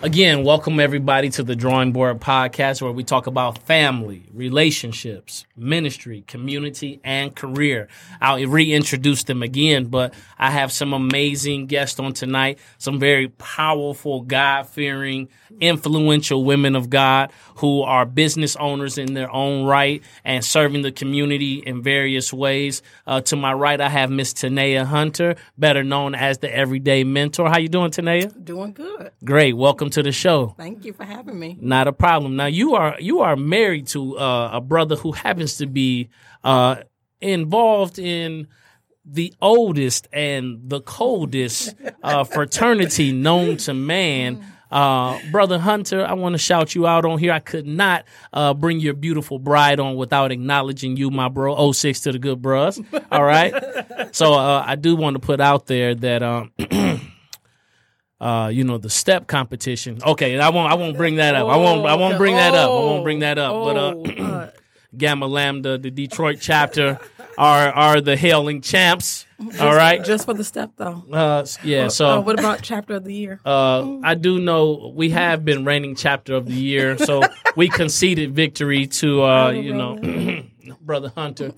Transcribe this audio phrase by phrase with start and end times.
[0.00, 6.22] Again, welcome everybody to the Drawing Board Podcast, where we talk about family, relationships, ministry,
[6.28, 7.88] community, and career.
[8.20, 14.20] I'll reintroduce them again, but I have some amazing guests on tonight, some very powerful,
[14.20, 15.30] God fearing,
[15.60, 20.92] influential women of God who are business owners in their own right and serving the
[20.92, 22.82] community in various ways.
[23.04, 27.48] Uh, to my right, I have Miss Tanea Hunter, better known as the Everyday Mentor.
[27.48, 28.44] How you doing, Tanea?
[28.44, 29.10] Doing good.
[29.24, 29.54] Great.
[29.54, 30.54] Welcome to the show.
[30.56, 31.56] Thank you for having me.
[31.60, 32.36] Not a problem.
[32.36, 36.08] Now you are you are married to uh, a brother who happens to be
[36.44, 36.82] uh,
[37.20, 38.48] involved in
[39.04, 44.44] the oldest and the coldest uh, fraternity known to man.
[44.70, 47.32] Uh, brother Hunter, I want to shout you out on here.
[47.32, 48.04] I could not
[48.34, 51.72] uh, bring your beautiful bride on without acknowledging you, my bro.
[51.72, 52.78] 06 to the good bros.
[53.10, 53.54] All right.
[54.12, 56.52] so uh, I do want to put out there that um,
[58.20, 59.98] uh, you know, the step competition.
[60.04, 61.48] Okay, I won't I won't bring that up.
[61.48, 62.70] I won't I won't bring that up.
[62.70, 63.52] I won't bring that up.
[63.52, 64.50] But uh
[64.96, 66.98] Gamma Lambda, the Detroit chapter,
[67.36, 69.26] are are the hailing champs.
[69.60, 70.04] All right.
[70.04, 71.04] Just for the step, though.
[71.12, 71.84] Uh, yeah.
[71.84, 73.38] Uh, So what about chapter of the year?
[73.44, 77.22] uh, I do know we have been reigning chapter of the year, so
[77.54, 80.42] we conceded victory to uh, you know,
[80.80, 81.52] brother Hunter.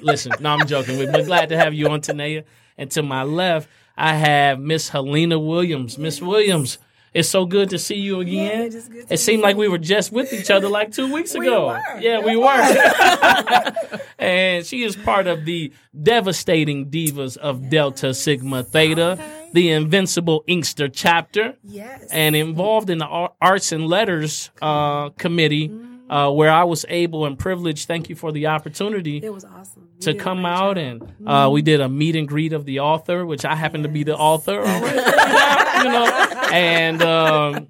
[0.00, 0.98] Listen, no, I'm joking.
[0.98, 2.44] We're glad to have you on Tanea.
[2.78, 5.98] And to my left, I have Miss Helena Williams.
[5.98, 6.78] Miss Williams,
[7.14, 8.62] it's so good to see you again.
[8.62, 11.12] it is good to it seemed like we were just with each other like two
[11.12, 11.66] weeks We ago.
[11.68, 12.00] were.
[12.00, 13.72] Yeah, we were.
[14.18, 19.18] and she is part of the devastating divas of Delta Sigma Theta,
[19.52, 22.08] the invincible Inkster chapter Yes.
[22.10, 25.70] and involved in the arts and letters uh, committee,
[26.10, 27.86] uh, where I was able and privileged.
[27.88, 29.88] Thank you for the opportunity it was awesome.
[29.96, 31.10] You to come out, job.
[31.18, 33.88] and uh, we did a meet and greet of the author, which I happen to
[33.88, 34.62] be the author.
[35.82, 36.06] You know,
[36.52, 37.68] and um,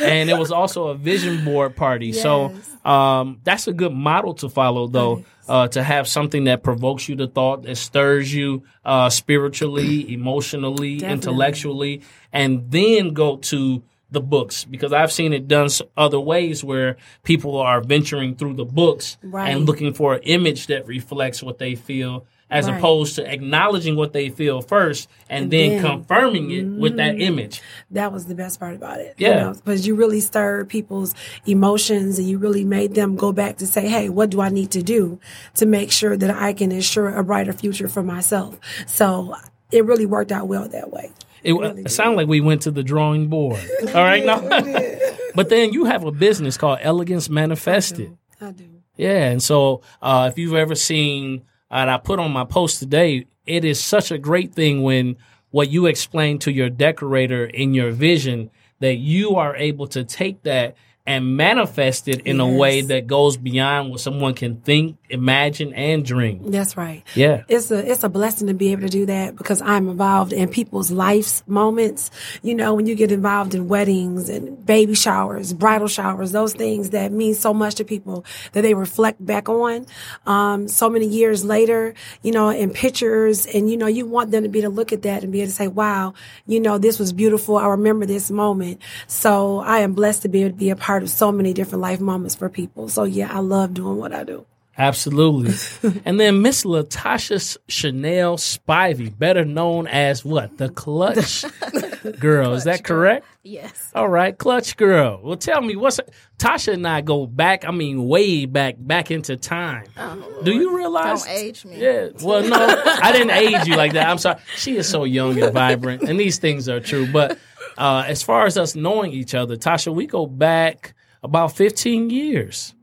[0.00, 2.12] and it was also a vision board party.
[2.12, 5.24] So um, that's a good model to follow, though.
[5.48, 10.98] Uh, to have something that provokes you to thought, that stirs you uh, spiritually, emotionally,
[10.98, 11.12] Definitely.
[11.12, 13.82] intellectually, and then go to
[14.12, 18.64] the books because I've seen it done other ways where people are venturing through the
[18.64, 19.48] books Right.
[19.50, 22.76] and looking for an image that reflects what they feel as Right.
[22.76, 27.16] opposed to acknowledging what they feel first and, And then, then- confirming it with that
[27.16, 27.22] mm.
[27.22, 27.62] image.
[27.90, 29.14] that was the best part about it.
[29.16, 29.54] Yeah.
[29.54, 31.14] Because you really stirred people's
[31.46, 34.70] emotions and you really made them go back to say, hey, what do I need
[34.72, 35.18] to do
[35.54, 38.58] to make sure that I can ensure a brighter future for myself?
[38.86, 39.34] So
[39.70, 41.10] it really worked out well that way.
[41.42, 43.60] It, it sounded like we went to the drawing board.
[43.88, 44.40] All right, no.
[45.34, 48.16] but then you have a business called Elegance Manifested.
[48.40, 48.68] I do.
[48.96, 53.26] Yeah, and so uh, if you've ever seen, and I put on my post today,
[53.46, 55.16] it is such a great thing when
[55.50, 60.42] what you explain to your decorator in your vision that you are able to take
[60.42, 65.74] that and manifest it in a way that goes beyond what someone can think, imagine,
[65.74, 66.52] and dream.
[66.52, 67.02] That's right.
[67.16, 67.42] Yeah.
[67.48, 70.48] It's a it's a blessing to be able to do that because I'm involved in
[70.48, 72.12] people's life's moments.
[72.42, 76.90] You know, when you get involved in weddings and baby showers, bridal showers, those things
[76.90, 79.86] that mean so much to people that they reflect back on.
[80.24, 84.44] Um, so many years later, you know, in pictures, and you know, you want them
[84.44, 86.14] to be able to look at that and be able to say, "Wow,
[86.46, 87.56] you know, this was beautiful.
[87.56, 90.91] I remember this moment." So I am blessed to be able to be a part
[91.00, 92.88] of so many different life moments for people.
[92.88, 94.44] So yeah, I love doing what I do.
[94.78, 95.52] Absolutely.
[96.04, 100.56] and then Miss Latasha Chanel Spivey, better known as what?
[100.56, 101.44] The Clutch
[102.18, 102.54] Girl.
[102.54, 103.26] Is that correct?
[103.42, 103.90] Yes.
[103.94, 105.20] All right, Clutch Girl.
[105.22, 106.00] Well, tell me, what's
[106.38, 109.84] Tasha and I go back, I mean, way back, back into time.
[109.96, 111.24] Oh, do you realize?
[111.24, 111.78] Don't age me.
[111.78, 112.08] Yeah.
[112.22, 114.08] Well, no, I didn't age you like that.
[114.08, 114.40] I'm sorry.
[114.56, 117.06] She is so young and vibrant, and these things are true.
[117.06, 117.38] But
[117.78, 122.74] uh, as far as us knowing each other, Tasha, we go back about 15 years.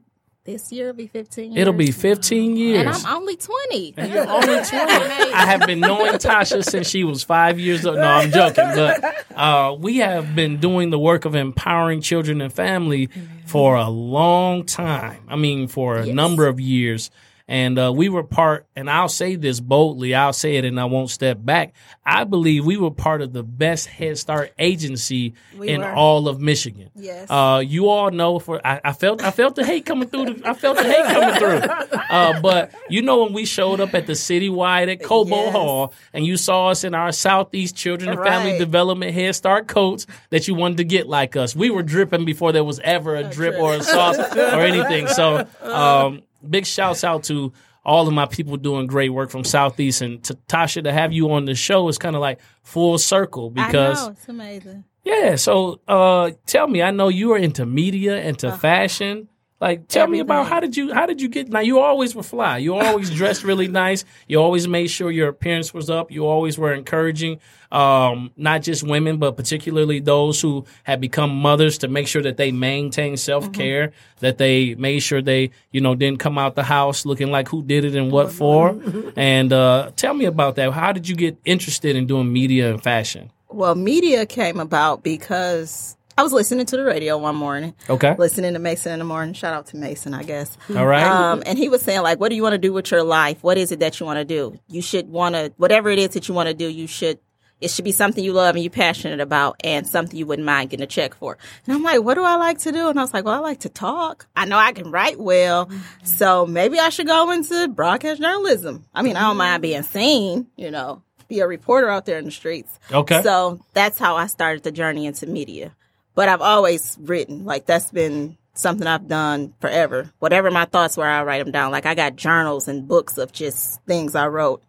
[0.46, 2.80] This year will be 15 It'll be 15 years.
[2.80, 3.94] And I'm only 20.
[3.98, 4.72] And you're only 20.
[4.72, 7.98] I have been knowing Tasha since she was five years old.
[7.98, 8.64] No, I'm joking.
[8.64, 13.10] But uh, we have been doing the work of empowering children and family
[13.46, 15.22] for a long time.
[15.28, 17.12] I mean, for a number of years.
[17.50, 20.86] And uh, we were part, and I'll say this boldly, I'll say it and I
[20.86, 21.74] won't step back.
[22.06, 25.92] I believe we were part of the best Head Start agency We in were.
[25.92, 26.92] all of Michigan.
[26.96, 27.28] Yes.
[27.28, 30.36] Uh, you all know for I, I felt I felt the hate coming through.
[30.36, 32.00] The, I felt the hate coming through.
[32.10, 35.52] Uh, but you know when we showed up at the citywide at Cobo Yes.
[35.54, 40.08] Hall and you saw us in our Southeast Children and Family Development Head Start coats
[40.32, 41.56] that you wanted to get like us.
[41.56, 45.08] We were dripping before there was ever a drip or a sauce or anything.
[45.08, 47.52] So um, big shouts out to
[47.86, 51.32] all of my people doing great work from Southeast and to Tasha to have you
[51.32, 54.84] on the show is kind of like full circle because I know, it's amazing.
[55.04, 55.36] yeah.
[55.38, 59.30] So uh tell me, I know you are into media, into fashion.
[59.62, 62.24] Like tell me about how did you how did you get now you always were
[62.24, 62.60] fly.
[62.60, 64.06] You always dressed really nice.
[64.28, 66.12] You always made sure your appearance was up.
[66.12, 67.40] You always were encouraging
[67.72, 72.38] um not just women but particularly those who had become mothers to make sure that
[72.38, 77.06] they maintain self-care, that they made sure they, you know, didn't come out the house
[77.06, 78.80] looking like who did it and what for.
[79.18, 80.72] and uh tell me about that.
[80.72, 83.30] How did you get interested in doing media and fashion?
[83.50, 88.14] Well, media came about because I was listening to the radio one morning, Okay.
[88.18, 89.34] listening to Mason in the morning.
[89.34, 90.58] Shout out to Mason, I guess.
[90.76, 91.02] All right.
[91.02, 93.42] Um, and he was saying, like, what do you want to do with your life?
[93.42, 94.60] What is it that you want to do?
[94.68, 97.20] You should want to, whatever it is that you want to do, you should,
[97.62, 100.72] it should be something you love and you're passionate about and something you wouldn't mind
[100.72, 101.38] getting a check for.
[101.66, 102.90] And I'm like, what do I like to do?
[102.90, 104.28] And I was like, well, I like to talk.
[104.36, 105.70] I know I can write well.
[106.04, 108.84] So maybe I should go into broadcast journalism.
[108.94, 112.26] I mean, I don't mind being seen, you know, be a reporter out there in
[112.26, 112.78] the streets.
[112.92, 113.22] Okay.
[113.24, 115.74] So that's how I started the journey into media.
[116.20, 117.46] But I've always written.
[117.46, 120.12] Like that's been something I've done forever.
[120.20, 121.72] Whatever my thoughts were, I write them down.
[121.72, 124.62] Like I got journals and books of just things I wrote.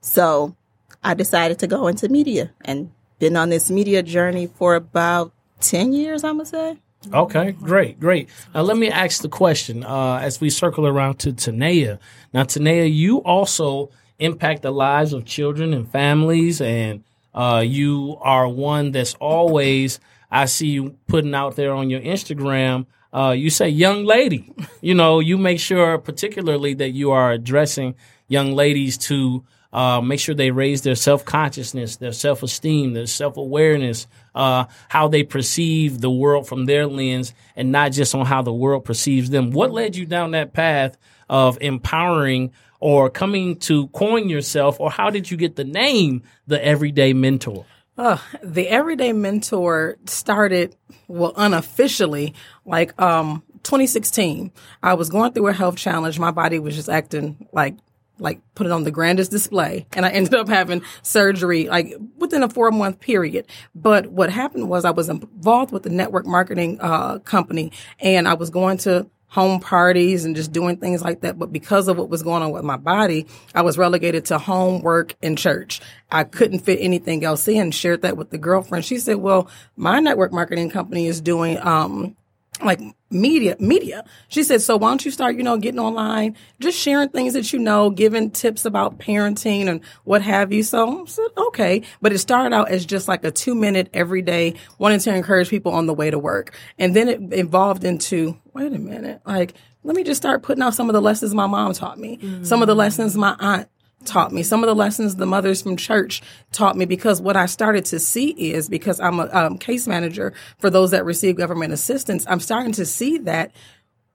[0.00, 0.56] So
[1.04, 5.30] I decided to go into media and been on this media journey for about
[5.60, 6.78] 10 years, I'm going to say.
[7.14, 8.28] Okay, great, great.
[8.52, 12.00] Now let me ask the question uh, as we circle around to Tanea.
[12.32, 18.48] Now, Tanea, you also impact the lives of children and families, and uh, you are
[18.48, 20.00] one that's always
[20.30, 22.86] I see you putting out there on your Instagram.
[23.12, 24.52] Uh, you say young lady.
[24.80, 27.94] You know, you make sure particularly that you are addressing
[28.28, 33.06] young ladies to uh, make sure they raise their self consciousness, their self esteem, their
[33.06, 38.24] self awareness, uh, how they perceive the world from their lens, and not just on
[38.26, 39.50] how the world perceives them.
[39.50, 40.96] What led you down that path
[41.28, 46.64] of empowering or coming to coin yourself, or how did you get the name the
[46.64, 47.66] Everyday Mentor?
[47.98, 50.76] Uh, the everyday mentor started
[51.08, 52.34] well unofficially
[52.66, 54.52] like um 2016
[54.82, 56.18] i was going through a health challenge.
[56.18, 57.74] My body was just acting like
[58.18, 59.86] like put it on the grandest display.
[59.92, 63.46] And i ended up having surgery like within a four month period.
[63.74, 67.72] But what happened was i was involved with the network marketing uh company.
[68.00, 71.38] And i was going to home parties and just doing things like that.
[71.38, 74.80] But because of what was going on with my body, I was relegated to home,
[74.80, 75.82] work, and church.
[76.10, 77.70] I couldn't fit anything else in.
[77.70, 78.86] Shared that with the girlfriend.
[78.86, 82.16] She said, "Well, my network marketing company is doing um
[82.64, 82.80] like
[83.10, 84.04] media media.
[84.28, 87.52] She said so why don't you start you know getting online just sharing things that
[87.52, 90.62] you know giving tips about parenting and what have you.
[90.62, 91.82] So I said okay.
[92.02, 95.48] But it started out as just like a two minute every day wanting to encourage
[95.48, 96.56] people on the way to work.
[96.78, 99.20] And then it evolved into wait a minute.
[99.24, 99.54] Like
[99.84, 102.60] let me just start putting out some of the lessons my mom taught me some
[102.60, 102.78] of the mm.
[102.78, 103.68] lessons my aunt
[104.06, 106.22] taught me some of the lessons the mothers from church
[106.52, 110.32] taught me because what I started to see is because I'm a um, case manager
[110.58, 113.52] for those that receive government assistance, I'm starting to see that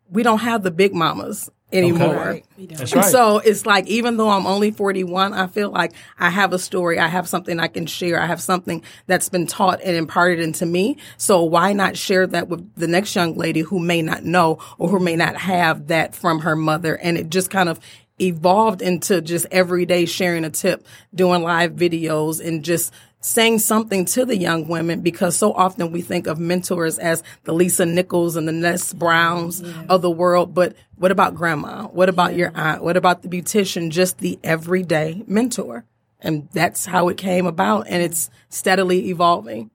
[0.10, 2.16] we don't have the big mamas anymore.
[2.16, 2.46] Right.
[2.58, 3.12] That's And right.
[3.12, 7.00] so it's like, even though I'm only 41, I feel like I have a story.
[7.00, 8.20] I have something I can share.
[8.20, 10.98] I have something that's been taught and imparted into me.
[11.18, 14.90] So why not share that with the next young lady who may not know or
[14.90, 16.96] who may not have that from her mother?
[16.96, 17.80] And it just kind of
[18.22, 24.26] evolved into just everyday sharing a tip, doing live videos and just saying something to
[24.26, 28.48] the young women because so often we think of mentors as the Lisa Nichols and
[28.48, 30.54] the Les Browns of the world.
[30.54, 31.88] But what about grandma?
[31.88, 32.84] What about your aunt?
[32.84, 33.90] What about the beautician?
[33.90, 35.86] Just the everyday mentor.
[36.20, 37.88] And that's how it came about.
[37.88, 39.72] And it's steadily evolving.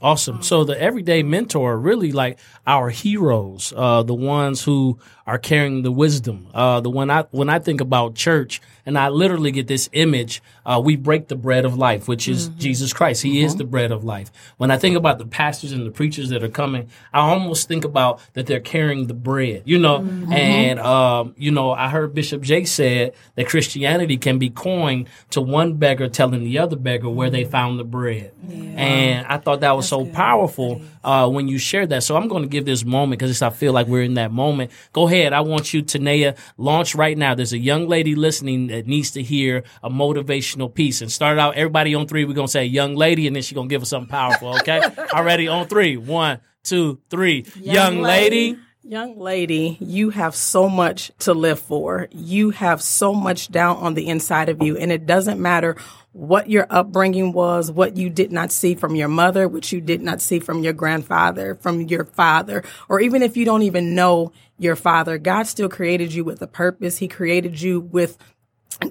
[0.00, 0.42] Awesome.
[0.42, 5.92] So the everyday mentor really like our heroes, uh, the ones who are carrying the
[5.92, 6.48] wisdom.
[6.54, 10.42] Uh, the one I when I think about church, and I literally get this image.
[10.64, 13.22] Uh, we break the bread of life, which is Jesus Christ.
[13.22, 14.32] He is the bread of life.
[14.56, 17.84] When I think about the pastors and the preachers that are coming, I almost think
[17.84, 19.64] about that they're carrying the bread.
[19.66, 19.96] You know,
[20.30, 25.42] and um, you know, I heard Bishop Jakes said that Christianity can be coined to
[25.42, 29.76] one beggar telling the other beggar where they found the bread, and I thought that
[29.76, 32.02] was so powerful uh, when you shared that.
[32.02, 34.70] So I'm going to give this moment because I feel like we're in that moment.
[34.94, 35.32] Go ahead ahead.
[35.32, 37.34] I want you, Tanea, launch right now.
[37.34, 41.00] There's a young lady listening that needs to hear a motivational piece.
[41.00, 43.54] And start out, everybody on three, we're going to say young lady, and then she's
[43.54, 44.80] going to give us something powerful, okay?
[45.12, 45.96] Already on three.
[45.96, 47.46] One, two, three.
[47.56, 48.52] Young, young lady.
[48.52, 48.60] lady.
[48.88, 52.08] Young lady, you have so much to live for.
[52.10, 54.78] You have so much down on the inside of you.
[54.78, 55.76] And it doesn't matter
[56.12, 60.00] what your upbringing was, what you did not see from your mother, which you did
[60.00, 64.32] not see from your grandfather, from your father, or even if you don't even know
[64.56, 66.96] your father, God still created you with a purpose.
[66.96, 68.16] He created you with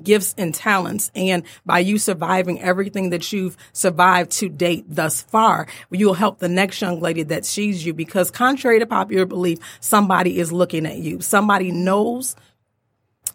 [0.04, 1.12] gifts and talents.
[1.16, 6.50] And by you surviving everything that you've survived to date thus far, you'll help the
[6.50, 10.98] next young lady that sees you because contrary to popular belief, somebody is looking at
[10.98, 11.22] you.
[11.22, 12.36] Somebody knows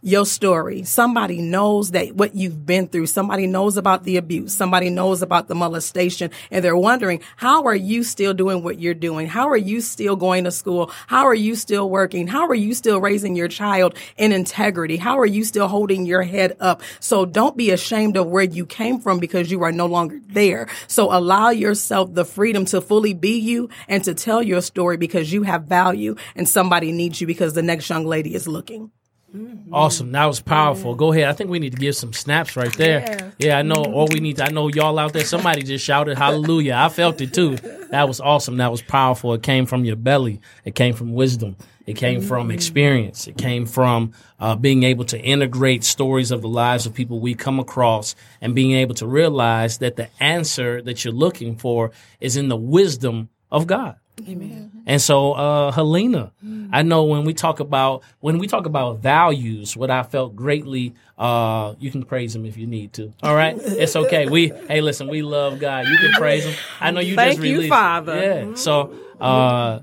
[0.02, 0.82] your story.
[0.82, 3.06] Somebody knows that what you've been through.
[3.06, 4.52] Somebody knows about the abuse.
[4.52, 8.94] Somebody knows about the molestation and they're wondering, how are you still doing what you're
[8.94, 9.28] doing?
[9.28, 10.90] How are you still going to school?
[11.06, 12.26] How are you still working?
[12.26, 14.96] How are you still raising your child in integrity?
[14.96, 16.82] How are you still holding your head up?
[16.98, 20.66] So don't be ashamed of where you came from because you are no longer there.
[20.88, 25.32] So allow yourself the freedom to fully be you and to tell your story because
[25.32, 28.90] you have value and somebody needs you because the next young lady is looking.
[29.34, 29.74] Mm-hmm.
[29.74, 30.12] Awesome.
[30.12, 30.92] That was powerful.
[30.92, 30.96] Yeah.
[30.98, 31.28] Go ahead.
[31.28, 33.00] I think we need to give some snaps right there.
[33.00, 33.82] Yeah, yeah I know.
[33.82, 36.74] All we need to, I know y'all out there, somebody just shouted hallelujah.
[36.76, 37.56] I felt it too.
[37.90, 38.58] That was awesome.
[38.58, 39.32] That was powerful.
[39.34, 40.40] It came from your belly.
[40.64, 41.56] It came from wisdom.
[41.86, 42.28] It came mm-hmm.
[42.28, 43.26] from experience.
[43.26, 47.34] It came from uh, being able to integrate stories of the lives of people we
[47.34, 52.36] come across and being able to realize that the answer that you're looking for is
[52.36, 53.96] in the wisdom of God.
[54.28, 54.70] Amen.
[54.86, 56.68] And so, uh, Helena, mm.
[56.72, 60.94] I know when we talk about when we talk about values, what I felt greatly,
[61.18, 63.12] uh, you can praise him if you need to.
[63.22, 64.26] All right, it's okay.
[64.26, 65.86] We hey, listen, we love God.
[65.88, 66.54] You can praise him.
[66.80, 67.64] I know you Thank just released.
[67.64, 68.16] you, Father.
[68.16, 68.54] Yeah.
[68.54, 69.80] So, uh,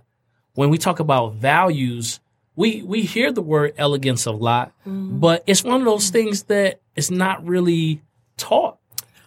[0.53, 2.19] when we talk about values,
[2.55, 5.19] we we hear the word elegance a lot, mm.
[5.19, 8.01] but it's one of those things that is not really
[8.37, 8.78] taught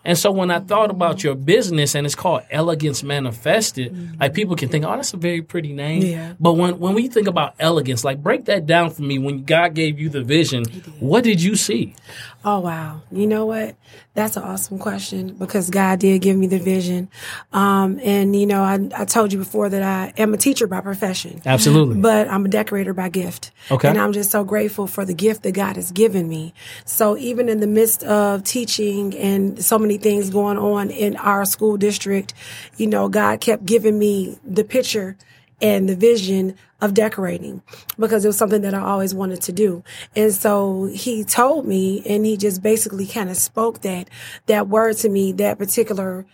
[0.05, 4.21] and so when I thought about your business and it's called Elegance Manifested, mm-hmm.
[4.21, 6.03] like people can think, oh, that's a very pretty name.
[6.03, 6.35] Yeah.
[6.41, 9.19] But when, when we think about elegance, like break that down for me.
[9.19, 11.01] When God gave you the vision, did.
[11.01, 11.95] what did you see?
[12.45, 13.03] Oh, wow.
[13.13, 13.77] You know what?
[14.15, 17.09] That's an awesome question because God did give me the vision.
[17.51, 20.83] Um, and you know, I, I told you before that I am a teacher by
[20.83, 21.41] profession.
[21.47, 21.97] Absolutely.
[21.97, 23.53] But I'm a decorator by gift.
[23.71, 23.89] Okay.
[23.89, 26.53] And I'm just so grateful for the gift that God has given me.
[26.85, 31.47] So even in the midst of teaching and so many things going on in our
[31.47, 32.35] school district,
[32.77, 35.17] you know, God kept giving me the picture
[35.63, 37.63] and the vision of decorating
[37.99, 39.85] because it was something that I always wanted to do.
[40.17, 44.11] And so he told me and he just basically kind of spoke that,
[44.47, 46.27] that word to me, that particular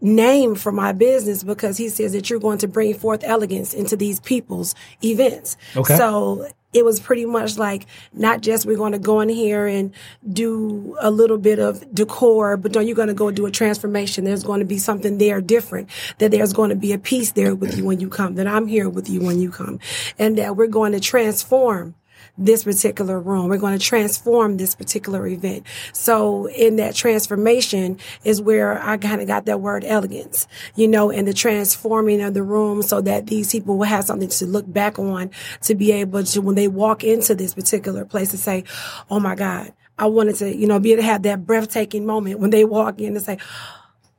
[0.00, 3.96] name for my business because he says that you're going to bring forth elegance into
[3.96, 5.56] these people's events.
[5.76, 5.96] Okay.
[5.96, 9.94] So it was pretty much like not just we're going to go in here and
[10.30, 14.24] do a little bit of decor, but then you're going to go do a transformation.
[14.24, 15.88] There's going to be something there different,
[16.18, 18.66] that there's going to be a piece there with you when you come, that I'm
[18.66, 19.78] here with you when you come,
[20.18, 21.94] and that we're going to transform
[22.36, 23.48] this particular room.
[23.48, 25.66] We're going to transform this particular event.
[25.92, 31.10] So in that transformation is where I kind of got that word elegance, you know,
[31.10, 34.70] and the transforming of the room so that these people will have something to look
[34.70, 35.30] back on
[35.62, 38.64] to be able to, when they walk into this particular place to say,
[39.08, 42.40] Oh my God, I wanted to, you know, be able to have that breathtaking moment
[42.40, 43.38] when they walk in and say,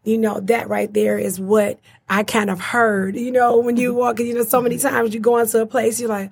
[0.05, 3.93] you know, that right there is what I kind of heard, you know, when you
[3.93, 6.31] walk, you know, so many times you go into a place, you're like,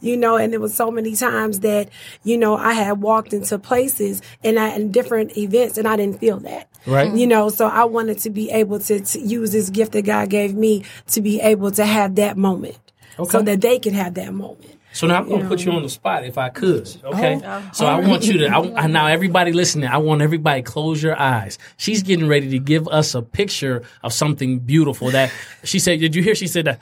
[0.00, 1.88] you know, and it was so many times that,
[2.22, 6.20] you know, I had walked into places and I, in different events and I didn't
[6.20, 6.68] feel that.
[6.86, 7.12] Right.
[7.14, 10.28] You know, so I wanted to be able to, to use this gift that God
[10.28, 12.78] gave me to be able to have that moment.
[13.18, 13.30] Okay.
[13.30, 14.76] So that they could have that moment.
[14.96, 16.88] So now I'm gonna put you on the spot if I could.
[17.04, 17.10] Oh.
[17.10, 17.38] Okay.
[17.44, 18.08] Oh, so I oh.
[18.08, 18.48] want you to.
[18.48, 21.58] I, now everybody listening, I want everybody close your eyes.
[21.76, 25.10] She's getting ready to give us a picture of something beautiful.
[25.10, 25.30] That
[25.64, 26.00] she said.
[26.00, 26.34] Did you hear?
[26.34, 26.80] She said that.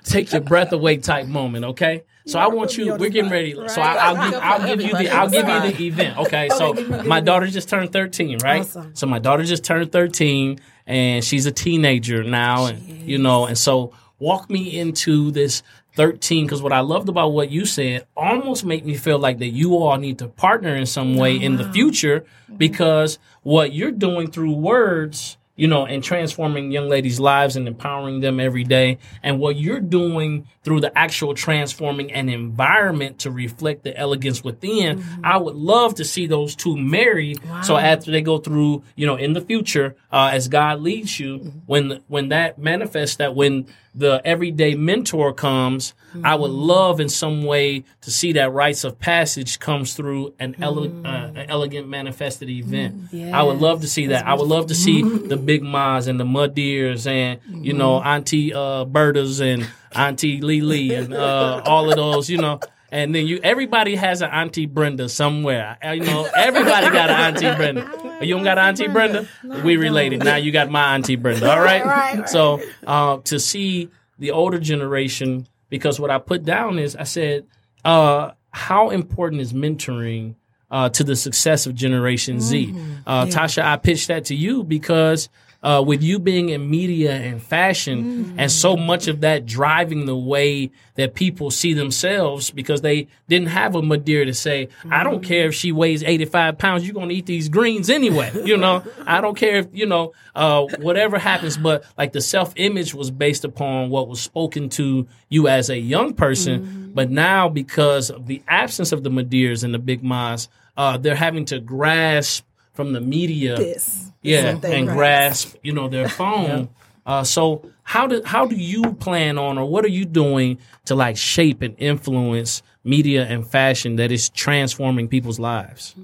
[0.04, 1.64] Take your breath away type moment.
[1.64, 2.04] Okay.
[2.28, 2.94] So I want you.
[2.94, 3.54] We're getting ready.
[3.68, 4.40] So I, will give.
[4.40, 5.10] I'll give you the.
[5.10, 6.18] I'll give you the event.
[6.18, 6.48] Okay.
[6.50, 8.66] So my daughter just turned 13, right?
[8.92, 13.56] So my daughter just turned 13, and she's a teenager now, and you know, and
[13.56, 15.62] so walk me into this
[15.94, 19.48] 13 because what i loved about what you said almost made me feel like that
[19.48, 22.24] you all need to partner in some way oh, in the future
[22.56, 28.20] because what you're doing through words you know, and transforming young ladies' lives and empowering
[28.20, 28.96] them every day.
[29.24, 35.00] And what you're doing through the actual transforming an environment to reflect the elegance within,
[35.00, 35.24] mm-hmm.
[35.24, 37.44] I would love to see those two married.
[37.44, 37.62] Wow.
[37.62, 41.38] So after they go through, you know, in the future, uh, as God leads you,
[41.38, 41.58] mm-hmm.
[41.66, 43.66] when when that manifests, that when
[43.98, 45.92] the everyday mentor comes,
[46.24, 50.56] I would love in some way to see that rites of passage comes through an,
[50.62, 53.10] ele- uh, an elegant manifested event.
[53.38, 54.26] I would love to see that.
[54.26, 58.00] I would love to see the big Ma's and the mud deers and you know
[58.02, 62.30] Auntie uh, Bertas and Auntie Lily and uh, all of those.
[62.30, 62.60] You know.
[62.90, 65.76] And then you, everybody has an Auntie Brenda somewhere.
[65.84, 68.18] Uh, You know, everybody got an Auntie Brenda.
[68.22, 69.28] You don't got an Auntie Brenda?
[69.62, 70.24] We related.
[70.24, 71.50] Now you got my Auntie Brenda.
[71.50, 71.84] All right.
[71.84, 72.28] Right.
[72.28, 77.46] So uh, to see the older generation, because what I put down is I said,
[77.84, 80.34] uh, how important is mentoring
[80.70, 82.74] uh, to the success of Generation Z?
[83.06, 85.28] Uh, Tasha, I pitched that to you because
[85.62, 90.16] uh, with you being in media and fashion, and so much of that driving the
[90.16, 95.22] way that people see themselves, because they didn't have a Madeira to say, "I don't
[95.22, 98.84] care if she weighs eighty five pounds, you're gonna eat these greens anyway." You know,
[99.06, 103.10] I don't care if you know uh, whatever happens, but like the self image was
[103.10, 108.26] based upon what was spoken to you as a young person, but now because of
[108.26, 112.44] the absence of the Madeiras and the Big Mas, uh, they're having to grasp
[112.78, 114.12] from the media This.
[114.22, 114.96] yeah, what and grasp.
[114.96, 116.68] grasp, you know, their phone.
[117.04, 120.94] uh, so how do how do you plan on, or what are you doing to
[120.94, 125.96] like shape and influence media and fashion that is transforming people's lives?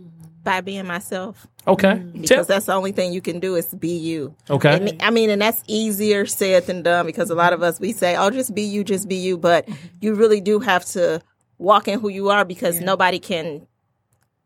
[0.43, 1.47] by being myself.
[1.67, 2.47] Okay, because Tip.
[2.49, 4.35] that's the only thing you can do is be you.
[4.51, 4.75] Okay.
[4.77, 7.93] And, I mean, and that's easier said than done because a lot of us we
[7.93, 9.67] say, "Oh, just be you, just be you," but
[10.03, 11.23] you really do have to
[11.57, 13.67] walk in who you are because nobody can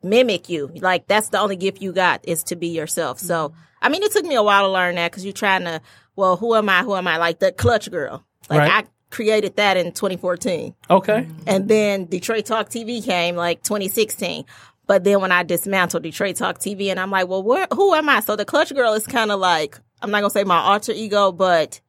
[0.02, 0.71] mimic you.
[0.81, 3.19] Like that's the only gift you got is to be yourself.
[3.19, 3.59] So, mm-hmm.
[3.83, 5.81] I mean, it took me a while to learn that because you're trying to,
[6.17, 6.83] well, who am I?
[6.83, 7.17] Who am I?
[7.17, 8.25] Like the clutch girl.
[8.50, 8.85] Like Right.
[8.85, 10.75] I created that in 2014.
[10.90, 11.43] okay, mm-hmm.
[11.47, 14.45] And then Detroit Talk TV came like 2016.
[14.87, 18.09] But then when I dismantled Detroit Talk TV, and I'm like, well, where, who am
[18.09, 18.21] I?
[18.21, 20.93] So the Clutch Girl is kind of like, I'm not going to say my alter
[20.93, 21.83] ego, but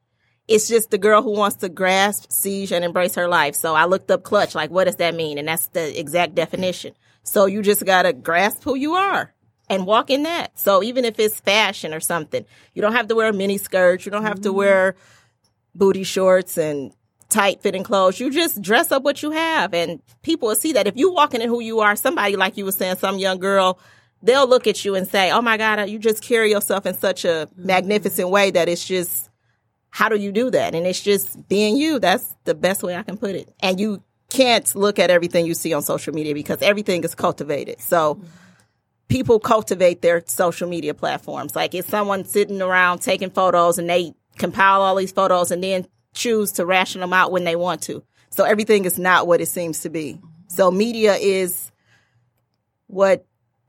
[0.50, 3.56] it's just the girl who wants to grasp, siege, and embrace her life.
[3.56, 5.38] So I looked up Clutch, like, what does that mean?
[5.38, 6.94] And that's the exact definition.
[7.30, 9.32] So you just got to grasp who you are
[9.70, 10.58] and walk in that.
[10.58, 12.44] So even if it's fashion or something,
[12.74, 14.04] you don't have to wear a mini skirt.
[14.04, 14.96] You don't have to wear
[15.76, 16.92] booty shorts and
[17.30, 18.20] tight fitting clothes.
[18.20, 20.88] You just dress up what you have and people will see that.
[20.88, 23.80] If you walking in who you are, somebody like you were saying, some young girl,
[24.24, 27.26] they'll look at you and say, Oh my God, you just carry yourself in such
[27.26, 29.30] a magnificent way that it's just
[29.92, 30.74] how do you do that?
[30.74, 32.00] And it's just being you.
[32.00, 33.54] That's the best way I can put it.
[33.60, 37.82] And you can't look at everything you see on social media because everything is cultivated.
[37.82, 38.22] So
[39.08, 41.56] people cultivate their social media platforms.
[41.56, 45.88] Like if someone sitting around taking photos and they compile all these photos and then
[46.14, 48.04] choose to ration them out when they want to.
[48.30, 50.20] So everything is not what it seems to be.
[50.48, 51.72] So media is
[52.88, 53.26] what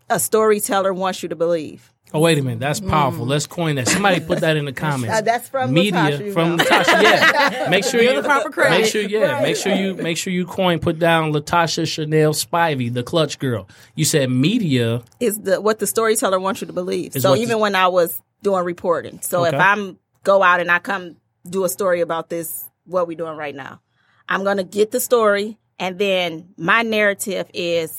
[0.09, 1.90] a storyteller wants you to believe.
[2.13, 3.25] Oh wait a minute, that's powerful.
[3.25, 3.89] Let's coin that.
[3.89, 5.17] Somebody put that in the comments.
[5.17, 6.65] Uh, that's from media Latasha, you from know.
[6.65, 7.03] Latasha.
[7.03, 8.79] Yeah, make sure you the proper credit.
[8.81, 12.93] Make sure yeah, make sure you make sure you coin put down Latasha Chanel Spivey,
[12.93, 13.69] the clutch girl.
[13.95, 15.03] You said media.
[15.21, 17.13] is the what the storyteller wants you to believe.
[17.15, 20.79] So even the- when I was doing reporting, so if I'm go out and I
[20.81, 21.17] come
[21.49, 23.81] do a story about this, what we're doing right now,
[24.29, 27.97] I'm gonna get the story, and then my narrative is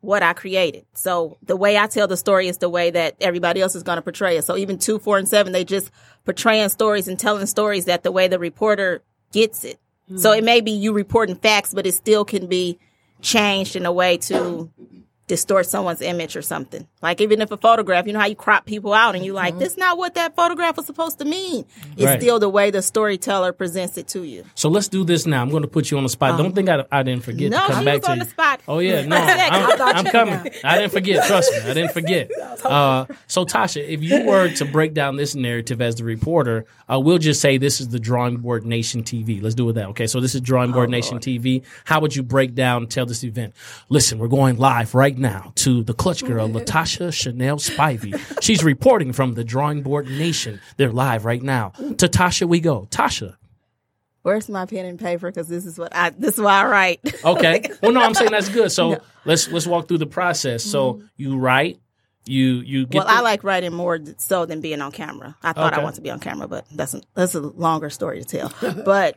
[0.00, 0.86] what I created.
[0.94, 4.02] So the way I tell the story is the way that everybody else is gonna
[4.02, 4.44] portray it.
[4.44, 5.90] So even two, four, and seven, they just
[6.24, 9.78] portraying stories and telling stories that the way the reporter gets it.
[10.16, 10.38] So hmm.
[10.38, 12.78] it may be you reporting facts, but it still can be
[13.20, 14.70] changed in a way to
[15.30, 16.88] distort someone's image or something.
[17.02, 19.56] Like even if a photograph, you know how you crop people out and you like,
[19.60, 21.64] that's not what that photograph was supposed to mean.
[21.92, 22.20] It's Right.
[22.20, 24.44] still the way the storyteller presents it to you.
[24.56, 25.40] So let's do this now.
[25.40, 26.36] I'm going to put you on the spot.
[26.36, 27.48] Don't think I, I didn't forget.
[27.52, 28.24] No, to come back to on you.
[28.24, 28.60] the spot.
[28.66, 30.50] Oh yeah, no, I'm, I'm coming.
[30.64, 31.24] I didn't forget.
[31.28, 32.28] Trust me, I didn't forget.
[32.60, 37.00] Uh, so Tasha, if you were to break down this narrative as the reporter, uh,
[37.00, 39.42] we'll just say this is the Drawing Board Nation TV.
[39.42, 39.86] Let's do with that.
[39.88, 41.62] Okay, so this is Drawing Oh, Board Nation TV.
[41.84, 43.54] How would you break down tell this event?
[43.88, 48.18] Listen, we're going live right now to the clutch girl, Latasha Chanel Spivey.
[48.42, 50.60] She's reporting from the Drawing Board Nation.
[50.78, 51.68] They're live right now.
[51.78, 52.88] To Tasha, we go.
[52.90, 53.36] Tasha.
[54.22, 55.30] Where's my pen and paper?
[55.30, 57.24] Because this is what I this is why I write.
[57.24, 57.62] Okay.
[57.82, 58.70] Well, no, I'm saying that's good.
[58.70, 60.62] So let's let's walk through the process.
[60.62, 61.80] So you write,
[62.26, 62.90] you you get.
[62.90, 62.98] Mm-hmm.
[62.98, 65.36] well, the- I like writing more so than being on camera.
[65.42, 65.80] I thought Okay.
[65.80, 68.52] I want to be on camera, but that's a, that's a longer story to tell.
[68.84, 69.16] but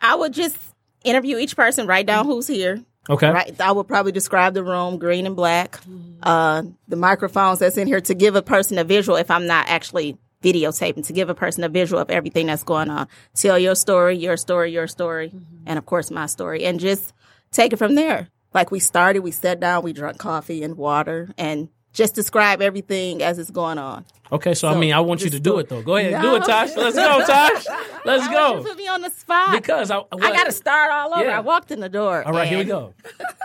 [0.00, 0.56] I would just
[1.02, 2.84] interview each person, write down who's here.
[3.08, 3.30] Okay.
[3.30, 3.60] Right.
[3.60, 5.80] I would probably describe the room green and black.
[6.22, 9.68] Uh, the microphones that's in here to give a person a visual if I'm not
[9.68, 13.08] actually videotaping, to give a person a visual of everything that's going on.
[13.34, 15.32] Tell your story, your story, your story,
[15.66, 17.12] and of course my story, and just
[17.52, 18.28] take it from there.
[18.54, 23.22] Like we started, we sat down, we drank coffee and water and just describe everything
[23.22, 24.04] as it's going on.
[24.30, 25.82] Okay, so, I mean, I want you to do it though.
[25.82, 26.20] Go ahead, No.
[26.22, 26.76] do it, Tosh.
[26.76, 27.64] Let's go, Tosh.
[28.04, 28.58] Let's go.
[28.58, 29.52] you put me on the spot?
[29.52, 31.24] Because I, I got to start all over.
[31.24, 31.38] Yeah.
[31.38, 32.22] I walked in the door.
[32.24, 32.92] All right, here we go.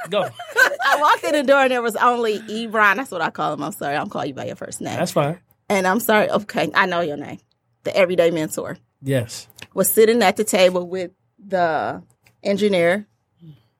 [0.09, 0.23] Go.
[0.85, 2.95] I walked in the door and there was only Ebron.
[2.97, 3.63] That's what I call him.
[3.63, 3.95] I'm sorry.
[3.95, 4.97] I don't call you by your first name.
[4.97, 5.39] That's fine.
[5.69, 6.29] and I'm sorry.
[6.29, 7.39] Okay, I know your name.
[7.83, 9.47] The everyday mentor Yes.
[9.73, 11.11] was sitting at the table with
[11.43, 12.03] the
[12.43, 13.07] engineer,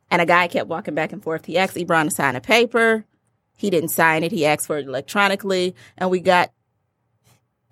[0.09, 1.45] and a guy kept walking back and forth.
[1.45, 3.05] He asked Ebron to sign a paper.
[3.57, 4.31] He didn't sign it.
[4.31, 6.51] He asked for it electronically, and we got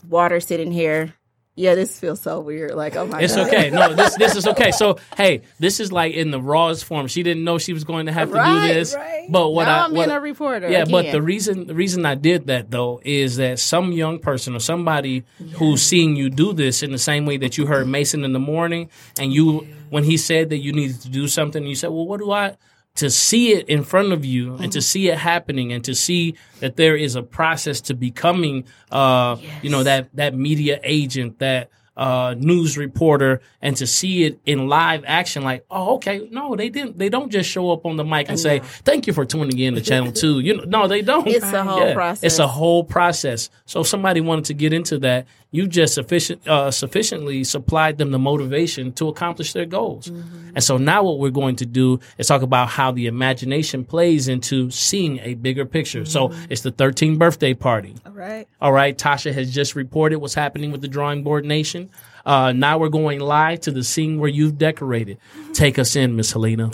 [0.08, 1.14] water sitting here.
[1.56, 2.74] Yeah, this feels so weird.
[2.74, 3.70] Like, oh my It's god, okay.
[3.70, 4.72] No, this this is okay.
[4.72, 7.08] So hey, this is like in the rawest form.
[7.08, 8.96] She didn't know she was going to have to do this.
[8.96, 9.28] right.
[9.30, 10.70] But what now I I'm what, being a reporter.
[10.70, 14.56] Yeah, but the reason the reason I did that though is that some young person
[14.56, 18.24] or somebody who's seeing you do this in the same way that you heard Mason
[18.24, 18.90] in the morning,
[19.20, 22.22] and you when he said that you needed to do something, you said, "Well, what
[22.22, 22.56] do I?"
[23.00, 26.36] To see it in front of you and to see it happening and to see
[26.60, 31.70] that there is a process to becoming, uh, you know, that that media agent, that
[32.00, 36.70] uh, news reporter and to see it in live action, like, oh, okay, no, they
[36.70, 36.98] didn't.
[36.98, 39.76] They don't just show up on the mic and say, "Thank you for tuning in
[39.76, 40.40] to Channel 2.
[40.40, 41.28] You know, no, they don't.
[41.28, 42.24] It's a whole process.
[42.24, 43.50] It's a whole process.
[43.66, 48.12] So if somebody wanted to get into that, you just sufficient uh, sufficiently supplied them
[48.12, 50.08] the motivation to accomplish their goals.
[50.08, 50.50] Mm-hmm.
[50.56, 54.28] And so now what we're going to do is talk about how the imagination plays
[54.28, 56.06] into seeing a bigger picture.
[56.06, 56.46] So Mm-hmm.
[56.52, 57.96] it's the 13th birthday party.
[58.06, 58.48] All right.
[58.62, 61.90] All right, Tasha has just reported what's happening with the Drawing Board Nation.
[62.26, 65.18] Uh, now we're going live to the scene where you've decorated.
[65.54, 66.70] Take us in, Miss Helena.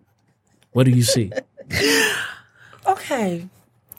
[0.72, 1.30] what do you see?
[2.86, 3.46] Okay.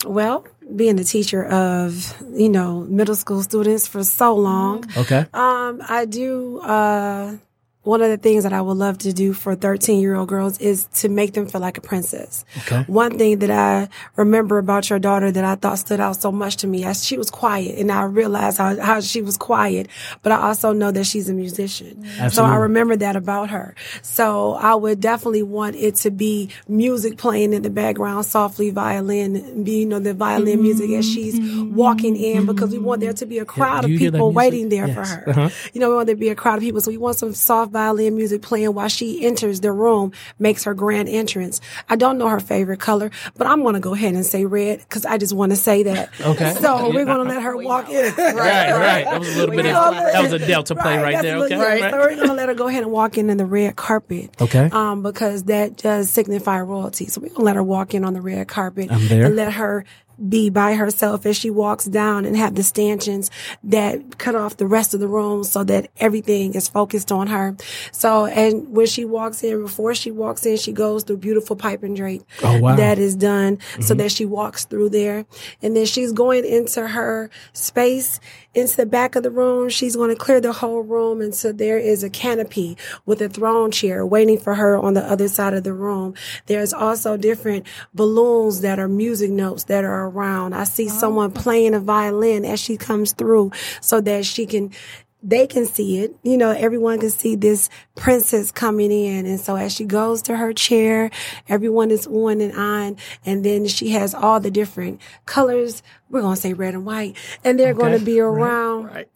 [0.06, 5.26] Well, being a teacher of, you know, middle school students for so long, Okay.
[5.34, 7.38] um, I do, uh,
[7.84, 10.60] one of the things that I would love to do for 13 year old girls
[10.60, 12.44] is to make them feel like a princess.
[12.58, 12.84] Okay.
[12.84, 13.88] One thing that I
[14.18, 17.18] remember about your daughter that I thought stood out so much to me, as she
[17.18, 19.88] was quiet and I realized how, how she was quiet,
[20.24, 22.06] but I also know that she's a musician.
[22.30, 23.76] So I remember that about her.
[24.02, 29.64] So I would definitely want it to be music playing in the background, softly violin,
[29.64, 31.40] be, you know, the violin music as she's
[31.72, 34.18] walking in because we want there to be a crowd do of you hear that
[34.18, 35.30] people waiting there for her.
[35.30, 35.50] Uh-huh.
[35.74, 36.82] You know, we want there to be a crowd of people.
[36.82, 40.74] So we want some soft violin music playing while she enters the room, makes her
[40.74, 41.62] grand entrance.
[41.90, 44.80] I don't know her favorite color, but I'm going to go ahead and say red
[44.80, 46.10] because I just want to say that.
[46.22, 46.54] Okay.
[46.56, 48.14] So we're going to let her walk in.
[48.40, 49.06] Right, right.
[49.06, 51.38] That was a little bit of that was a delta play right, that's there.
[51.38, 51.58] a Okay.
[51.58, 51.92] little- Right.
[51.92, 54.30] So we're gonna let her go ahead and walk in on the red carpet.
[54.42, 54.70] Okay.
[54.72, 57.08] Um, because that does signify royalty.
[57.08, 58.92] So we're gonna let her walk in on the red carpet.
[58.92, 59.26] I'm there.
[59.26, 59.84] And let her
[60.28, 63.32] be by herself as she walks down and have the stanchions
[63.64, 67.56] that cut off the rest of the room so that everything is focused on her.
[67.92, 71.84] So, and when she walks in, before she walks in, she goes through beautiful pipe
[71.84, 72.24] and drape.
[72.44, 72.76] Oh, wow.
[72.76, 73.98] That is done so mm-hmm.
[73.98, 75.26] that she walks through there.
[75.62, 78.20] And then she's going into her space,
[78.54, 79.70] into the back of the room.
[79.70, 81.22] She's going to clear the whole room.
[81.22, 85.04] And so there is a canopy with a throne chair waiting for her on the
[85.04, 86.16] other side of the room.
[86.48, 90.54] There's also different balloons that are music notes that are around.
[90.54, 90.90] I see oh.
[90.90, 94.72] someone playing a violin as she comes through so that she can
[95.22, 96.16] they can see it.
[96.24, 99.26] You know, everyone can see this princess coming in.
[99.26, 101.12] And so as she goes to her chair,
[101.48, 102.98] everyone is on and on.
[103.26, 105.84] And then she has all the different colors.
[106.10, 107.18] We're going to say red and white.
[107.44, 109.10] And they're going to be around right.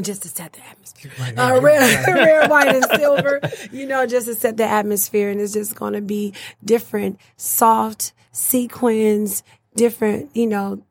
[0.00, 1.12] just to set the atmosphere.
[1.36, 3.40] Uh, red, red, white, and silver,
[3.72, 5.30] you know, just to set the atmosphere.
[5.30, 9.42] And it's just going to be different soft sequins,
[9.74, 10.82] different, you know,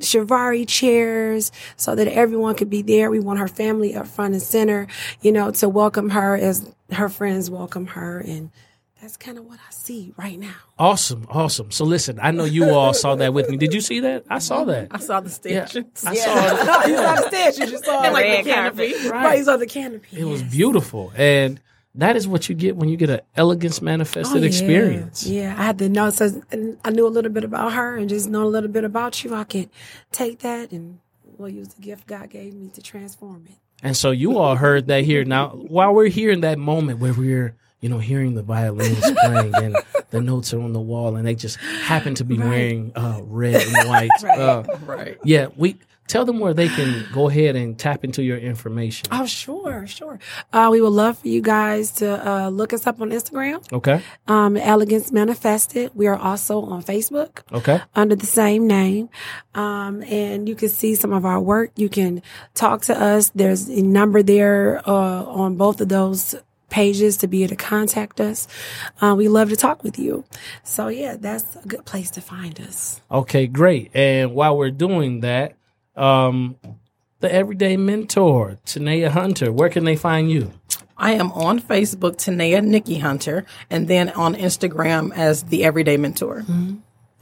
[0.00, 3.10] Chiavari chairs so that everyone could be there.
[3.10, 4.86] We want her family up front and center,
[5.22, 8.18] you know, to welcome her as her friends welcome her.
[8.20, 8.50] And
[9.00, 10.54] that's kind of what I see right now.
[10.78, 11.70] Awesome, awesome.
[11.70, 13.56] So listen, I know you all saw that with me.
[13.56, 14.24] Did you see that?
[14.28, 14.88] I saw that.
[14.90, 16.04] I saw the Yeah, stanchions.
[16.04, 16.34] I saw
[16.84, 16.88] it.
[16.90, 18.92] you saw the stanchions, you saw And like the canopy.
[18.92, 19.10] carpet.
[19.10, 19.38] Right.
[19.38, 20.18] you saw the canopy.
[20.20, 21.60] It was beautiful, and
[21.96, 24.46] that is what you get when you get an elegance manifested Oh, yeah.
[24.46, 25.26] experience.
[25.26, 26.10] Yeah, I had to know.
[26.10, 26.42] So
[26.84, 29.34] I knew a little bit about her and just know a little bit about you.
[29.34, 29.70] I could
[30.12, 31.00] take that and
[31.36, 33.56] we'll use the gift God gave me to transform it.
[33.82, 35.24] And so you all heard that here.
[35.24, 39.54] Now, while we're here in that moment where we're, you know, hearing the violins playing
[39.54, 39.76] and
[40.10, 43.62] the notes are on the wall and they just happen to be wearing uh, red
[43.66, 44.10] and white.
[44.24, 45.16] uh, Right.
[45.24, 45.76] yeah, we
[46.10, 49.06] tell them where they can go ahead and tap into your information.
[49.12, 50.18] Oh, sure, sure.
[50.52, 54.02] Uh, we would love for you guys to uh, look us up on Instagram, Okay.
[54.28, 55.92] um, Elegance Manifested.
[55.94, 57.40] We are also on Facebook.
[57.52, 57.80] Okay.
[57.94, 59.08] under the same name.
[59.54, 61.70] Um, and you can see some of our work.
[61.76, 62.22] You can
[62.54, 63.30] talk to us.
[63.34, 66.34] There's a number there uh, on both of those
[66.70, 68.46] pages to be able to contact us.
[69.00, 70.24] Uh, we love to talk with you.
[70.62, 73.00] So yeah, that's a good place to find us.
[73.10, 73.90] Okay, great.
[73.94, 75.54] And while we're doing that,
[76.00, 76.56] um,
[77.20, 80.52] the everyday mentor, Tanea Hunter, where can they find you?
[80.96, 86.44] I am on Facebook, Tanea Nikki Hunter, and then on Instagram as the Everyday Mentor.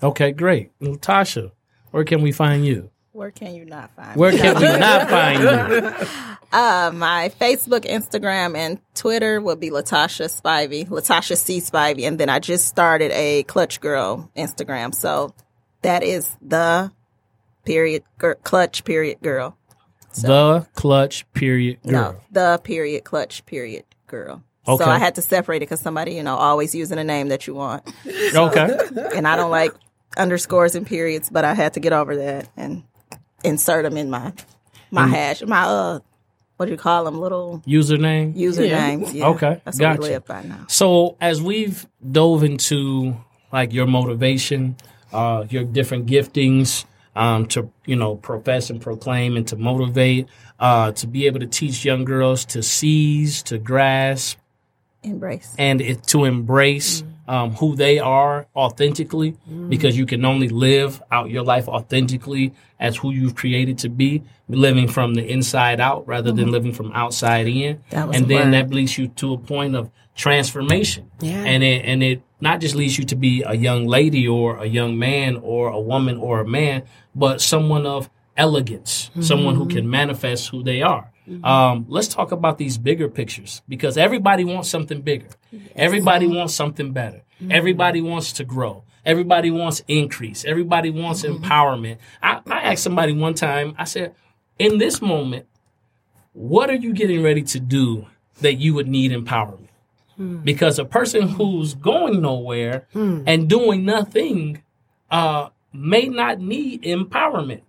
[0.03, 0.77] Okay, great.
[0.81, 1.53] Latasha,
[1.93, 2.91] where can we find you?
[3.13, 4.21] Where can you not find me?
[4.21, 4.39] Where me?
[4.39, 6.07] can we not find you?
[6.51, 12.31] Uh, my Facebook, Instagram, and Twitter will be Latasha Spivey, Latasha C Spivey, and then
[12.31, 14.95] I just started a Clutch Girl Instagram.
[14.95, 15.35] So
[15.83, 16.91] that is the
[17.69, 19.57] period gir- Clutch period girl.
[20.23, 21.93] The clutch period girl.
[21.93, 24.43] No, the period Clutch period girl.
[24.67, 24.83] Okay.
[24.85, 27.47] So I had to separate it because somebody, you know, always using a name that
[27.47, 27.83] you want,
[28.35, 28.69] Okay.
[29.15, 29.73] and I don't like
[30.17, 32.83] underscores and periods, but I had to get over that and
[33.45, 34.33] insert them in my
[34.91, 35.11] my Mm.
[35.11, 35.99] hash, my uh,
[36.57, 38.35] what do you call them, little Username.
[38.35, 39.13] usernames.
[39.15, 39.29] Yeah.
[39.29, 40.01] Okay, that's gotcha.
[40.01, 40.65] what we live by now.
[40.69, 43.15] So as we've dove into
[43.53, 44.77] like your motivation,
[45.13, 46.85] uh, your different giftings,
[47.19, 50.27] um, to you know profess and proclaim and to motivate,
[50.61, 54.39] uh, to be able to teach young girls to seize, to grasp,
[55.03, 55.55] Embrace.
[55.59, 59.37] and it, to embrace um, who they are authentically
[59.69, 64.23] because you can only live out your life authentically as who you've created to be
[64.49, 68.47] living from the inside out rather than living from outside in That was and then
[68.51, 68.55] word.
[68.55, 71.43] that leads you to a point of transformation Yeah.
[71.45, 74.67] and it and it not just leads you to be a young lady or a
[74.67, 76.83] young man or a woman or a man
[77.15, 79.79] but someone of elegance someone who mm-hmm.
[79.79, 81.45] can manifest who they are mm-hmm.
[81.45, 85.29] um, let's talk about these bigger pictures because everybody wants something bigger.
[85.75, 87.23] Everybody wants something better.
[87.41, 87.53] Mm-hmm.
[87.53, 88.85] Everybody wants to grow.
[89.05, 90.45] Everybody wants increase.
[90.45, 91.99] Everybody wants empowerment.
[92.23, 94.15] I, I asked somebody one time, I said,
[94.59, 95.47] in this moment,
[96.33, 98.07] what are you getting ready to do
[98.41, 99.68] that you would need empowerment?
[100.19, 104.63] Because a person who's going nowhere and doing nothing
[105.11, 107.61] uh, may not need empowerment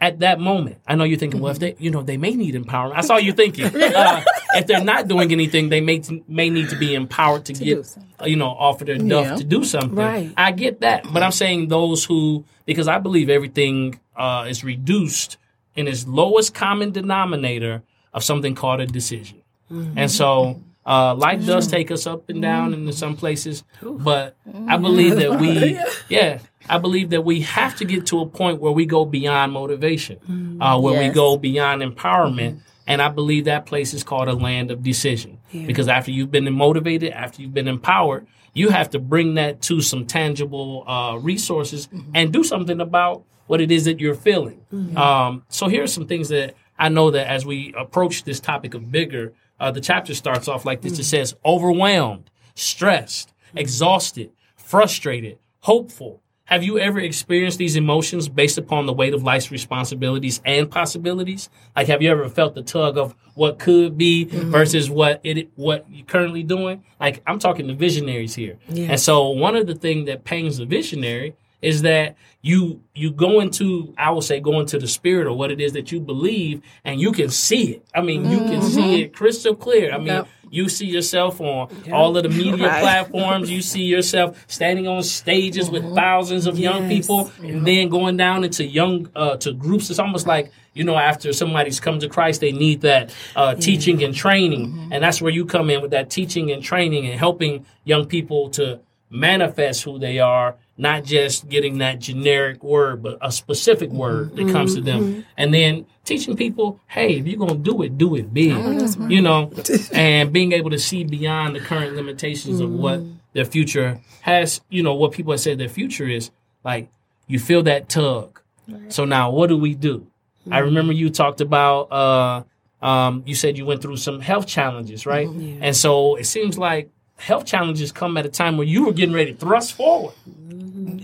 [0.00, 0.78] at that moment.
[0.86, 2.94] I know you're thinking, well, if they, you know, they may need empowerment.
[2.94, 3.70] I saw you thinking.
[4.00, 4.22] Uh,
[4.54, 7.96] if they're not doing anything, they may may need to be empowered to, do get,
[8.20, 9.36] uh, you know, offered enough Yeah.
[9.36, 9.94] to do something.
[9.94, 10.32] Right.
[10.36, 15.36] I get that, but I'm saying those who, because I believe everything uh, is reduced
[15.76, 19.42] in its lowest common denominator of something called a decision.
[19.70, 24.76] And so uh, life does take us up and down in some places, but I
[24.76, 26.38] believe that we, yeah,
[26.68, 30.18] I believe that we have to get to a point where we go beyond motivation,
[30.60, 32.60] uh, where we go beyond empowerment.
[32.86, 35.38] And I believe that place is called a land of decision.
[35.66, 39.80] Because after you've been motivated, after you've been empowered, you have to bring that to
[39.80, 44.60] some tangible uh, resources and do something about what it is that you're feeling.
[44.96, 48.74] Um, so here are some things that I know that as we approach this topic
[48.74, 50.98] of bigger, uh, the chapter starts off like this.
[50.98, 56.22] It says overwhelmed, stressed, exhausted, frustrated, hopeful.
[56.44, 61.48] Have you ever experienced these emotions based upon the weight of life's responsibilities and possibilities?
[61.76, 65.86] Like, have you ever felt the tug of what could be versus what it what
[65.88, 66.82] you're currently doing?
[66.98, 70.66] Like, I'm talking to visionaries here, and so one of the things that pains the
[70.66, 75.36] visionary is that you you go into I would say go into the spirit or
[75.36, 77.84] what it is that you believe, and you can see it.
[77.94, 79.92] I mean, you can see it crystal clear.
[79.92, 80.06] I mean.
[80.08, 80.28] Yep.
[80.52, 82.80] You see yourself on all of the media Right.
[82.82, 83.48] platforms.
[83.52, 87.06] You see yourself standing on stages with thousands of young Yes.
[87.06, 89.90] people, and then going down into young uh, to groups.
[89.90, 94.02] It's almost like you know, after somebody's come to Christ, they need that uh, teaching
[94.02, 97.64] and training, and that's where you come in with that teaching and training and helping
[97.84, 103.30] young people to manifest who they are, not just getting that generic word, but a
[103.30, 104.52] specific word that mm-hmm.
[104.52, 105.20] comes to them, mm-hmm.
[105.36, 109.20] and then teaching people, hey, if you're gonna do it, do it big, oh, you
[109.20, 109.52] know,
[109.92, 113.16] and being able to see beyond the current limitations of what mm.
[113.32, 116.30] their future has, you know, what people have said their future is.
[116.64, 116.88] Like
[117.26, 118.40] you feel that tug.
[118.88, 120.06] So now, what do we do?
[120.46, 120.64] I mm-hmm.
[120.66, 121.92] remember you talked about.
[121.92, 122.42] uh
[122.82, 125.28] um, you said you went through some health challenges, right?
[125.28, 126.88] And so it seems like
[127.20, 130.14] health challenges come at a time where you were getting ready to thrust forward.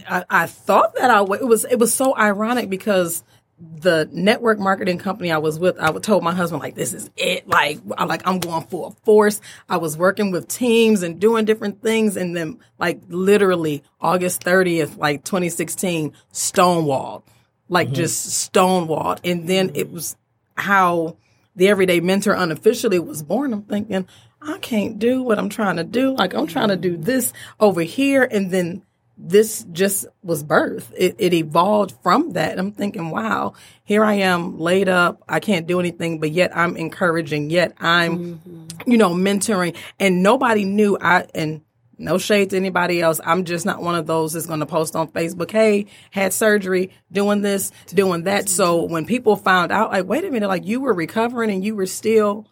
[0.09, 3.23] I, I thought that I w- it was it was so ironic because
[3.59, 7.49] the network marketing company I was with, I told my husband like this is it.
[7.49, 9.41] Like I'm like I'm going full force.
[9.69, 14.99] I was working with teams and doing different things, and then like literally August 30th,
[14.99, 17.23] like 2016, stonewalled,
[17.69, 17.97] like mm-hmm.
[17.97, 20.17] just stonewalled, and then it was
[20.57, 21.17] how
[21.55, 23.53] the everyday mentor unofficially was born.
[23.53, 24.07] I'm thinking
[24.47, 26.15] I can't do what I'm trying to do.
[26.15, 28.83] Like I'm trying to do this over here, and then
[29.19, 30.93] this just was birth.
[30.97, 32.59] It, it evolved from that.
[32.59, 35.23] I'm thinking, wow, here I am laid up.
[35.29, 38.91] I can't do anything, but yet I'm encouraging, yet I'm, mm-hmm.
[38.91, 41.63] you know, mentoring and nobody knew I, and
[41.97, 43.19] no shade to anybody else.
[43.25, 46.91] I'm just not one of those that's going to post on Facebook, hey, had surgery,
[47.11, 48.51] doing this, doing that.
[48.51, 51.75] So when people found out, like, wait a minute, like you were recovering and you
[51.75, 52.47] were still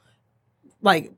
[0.81, 1.13] like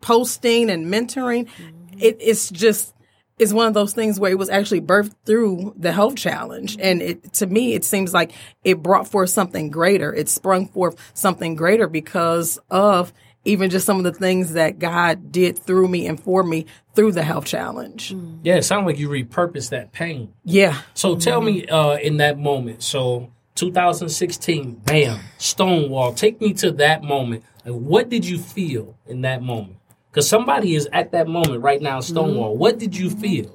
[0.00, 1.98] posting and mentoring, mm-hmm.
[1.98, 2.94] it, it's just,
[3.38, 6.76] it's one of those things where it was actually birthed through the health challenge.
[6.80, 8.32] And it, to me, it seems like
[8.64, 10.12] it brought forth something greater.
[10.12, 13.12] It sprung forth something greater because of
[13.44, 17.12] even just some of the things that God did through me and for me through
[17.12, 18.12] the health challenge.
[18.12, 18.40] Mm.
[18.42, 20.34] Yeah, it sounds like you repurposed that pain.
[20.44, 20.80] Yeah.
[20.94, 21.20] So mm-hmm.
[21.20, 27.44] tell me uh, in that moment, so 2016, bam, Stonewall, take me to that moment.
[27.64, 29.77] what did you feel in that moment?
[30.10, 32.52] Because somebody is at that moment right now, Stonewall.
[32.52, 32.60] Mm-hmm.
[32.60, 33.54] What did you feel?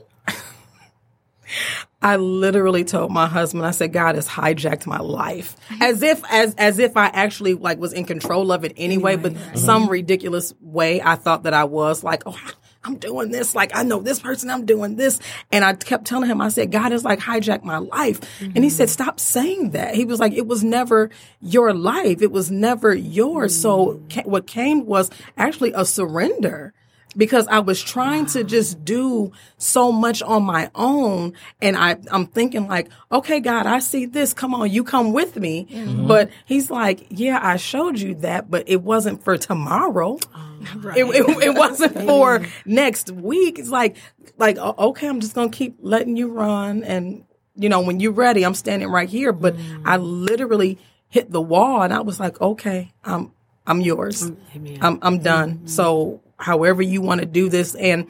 [2.02, 5.56] I literally told my husband, I said, God has hijacked my life.
[5.80, 9.34] As if, as, as if I actually like was in control of it anyway, but
[9.56, 12.38] some ridiculous way I thought that I was like, oh,
[12.84, 13.56] I'm doing this.
[13.56, 15.20] Like, I know this person, I'm doing this.
[15.52, 18.22] And I kept telling him, I said, God has like hijacked my life.
[18.40, 18.52] Mm-hmm.
[18.56, 19.96] And he said, stop saying that.
[19.96, 21.10] He was like, it was never
[21.42, 22.22] your life.
[22.22, 23.54] It was never yours.
[23.54, 23.62] Mm-hmm.
[23.62, 26.74] So ca- what came was actually a surrender
[27.16, 31.34] because I was trying to just do so much on my own.
[31.62, 34.34] And I, I'm thinking like, okay, God, I see this.
[34.34, 35.68] Come on, you come with me.
[35.70, 36.08] Mm-hmm.
[36.08, 40.18] But he's like, yeah, I showed you that, but it wasn't for tomorrow.
[40.36, 40.98] Oh, right.
[40.98, 43.60] it, it, it, wasn't for next week.
[43.60, 43.98] It's like,
[44.38, 46.84] like, okay, I'm just going to keep letting you run.
[46.84, 49.34] And, you know, when you're ready, I'm standing right here.
[49.34, 49.82] But mm.
[49.86, 53.32] I literally hit the wall and I was like, okay, I'm,
[53.68, 54.32] I'm yours.
[54.32, 55.56] Mm, I'm, I'm done.
[55.56, 55.68] Mm-hmm.
[55.68, 57.76] So however you want to do this.
[57.76, 58.10] And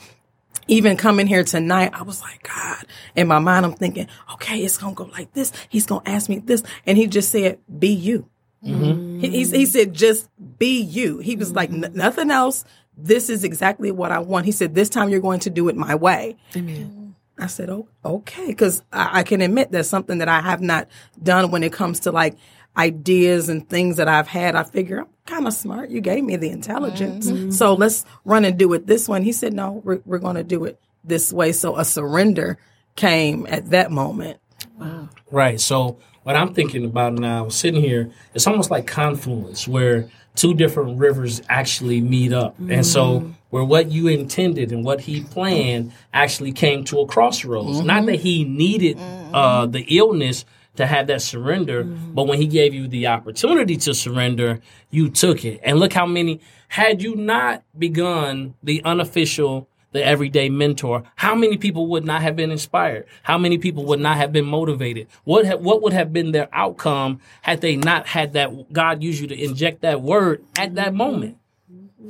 [0.67, 4.77] even coming here tonight, I was like, God, in my mind, I'm thinking, okay, it's
[4.77, 5.51] going to go like this.
[5.69, 6.63] He's going to ask me this.
[6.85, 8.29] And he just said, be you.
[8.63, 9.19] Mm-hmm.
[9.19, 11.19] He, he, he, said, just be you.
[11.19, 11.81] He was mm-hmm.
[11.81, 12.63] like, nothing else.
[12.95, 14.45] This is exactly what I want.
[14.45, 16.37] He said, this time you're going to do it my way.
[16.55, 17.15] Amen.
[17.37, 18.53] I said, oh, okay.
[18.53, 20.87] Cause I, I can admit that's something that I have not
[21.21, 22.37] done when it comes to like
[22.77, 24.55] ideas and things that I've had.
[24.55, 25.89] I figure I'm kind of smart.
[25.89, 27.29] You gave me the intelligence.
[27.29, 27.51] Mm-hmm.
[27.51, 29.23] So let's run and do it this one.
[29.23, 31.51] He said, no, we're, we're going to do it this way.
[31.51, 32.57] So a surrender
[32.95, 34.39] came at that moment.
[34.79, 35.09] Wow.
[35.29, 35.59] Right.
[35.59, 40.97] So what I'm thinking about now, sitting here, it's almost like confluence where two different
[40.97, 42.53] rivers actually meet up.
[42.53, 42.71] Mm-hmm.
[42.71, 43.31] And so mm-hmm.
[43.51, 47.77] where what you intended and what he planned actually came to a crossroads.
[47.77, 47.87] Mm-hmm.
[47.87, 48.97] Not that he needed
[49.31, 51.83] uh, the illness, to have that surrender.
[51.83, 52.13] Mm-hmm.
[52.13, 55.59] But when he gave you the opportunity to surrender, you took it.
[55.63, 61.57] And look how many, had you not begun the unofficial, the everyday mentor, how many
[61.57, 63.05] people would not have been inspired?
[63.21, 65.07] How many people would not have been motivated?
[65.23, 69.21] What ha- what would have been their outcome had they not had that God use
[69.21, 70.97] you to inject that word at that mm-hmm.
[70.97, 71.37] moment?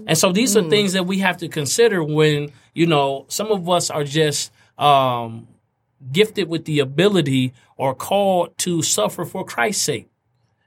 [0.08, 0.66] And so these mm.
[0.66, 4.52] are things that we have to consider when, you know, some of us are just
[4.78, 5.48] um,
[6.12, 10.10] gifted with the ability or called to suffer for Christ's sake.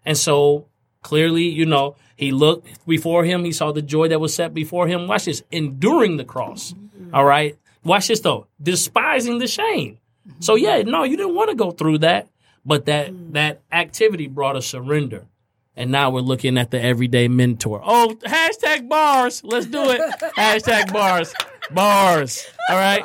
[0.05, 0.66] And so
[1.03, 4.87] clearly, you know, he looked before him, he saw the joy that was set before
[4.88, 5.07] him.
[5.07, 6.72] Watch this, enduring the cross.
[6.72, 7.14] Mm-hmm.
[7.14, 7.57] All right.
[7.85, 9.99] Watch this though, despising the shame.
[10.27, 10.40] Mm-hmm.
[10.40, 12.29] So yeah, no, you didn't want to go through that,
[12.64, 13.33] but that mm.
[13.33, 15.27] that activity brought a surrender.
[15.79, 17.83] And now we're looking at the everyday mentor.
[17.85, 19.44] Oh, hashtag bars.
[19.44, 20.01] Let's do it.
[20.37, 21.35] hashtag bars.
[21.70, 22.46] Bars.
[22.68, 23.05] All right.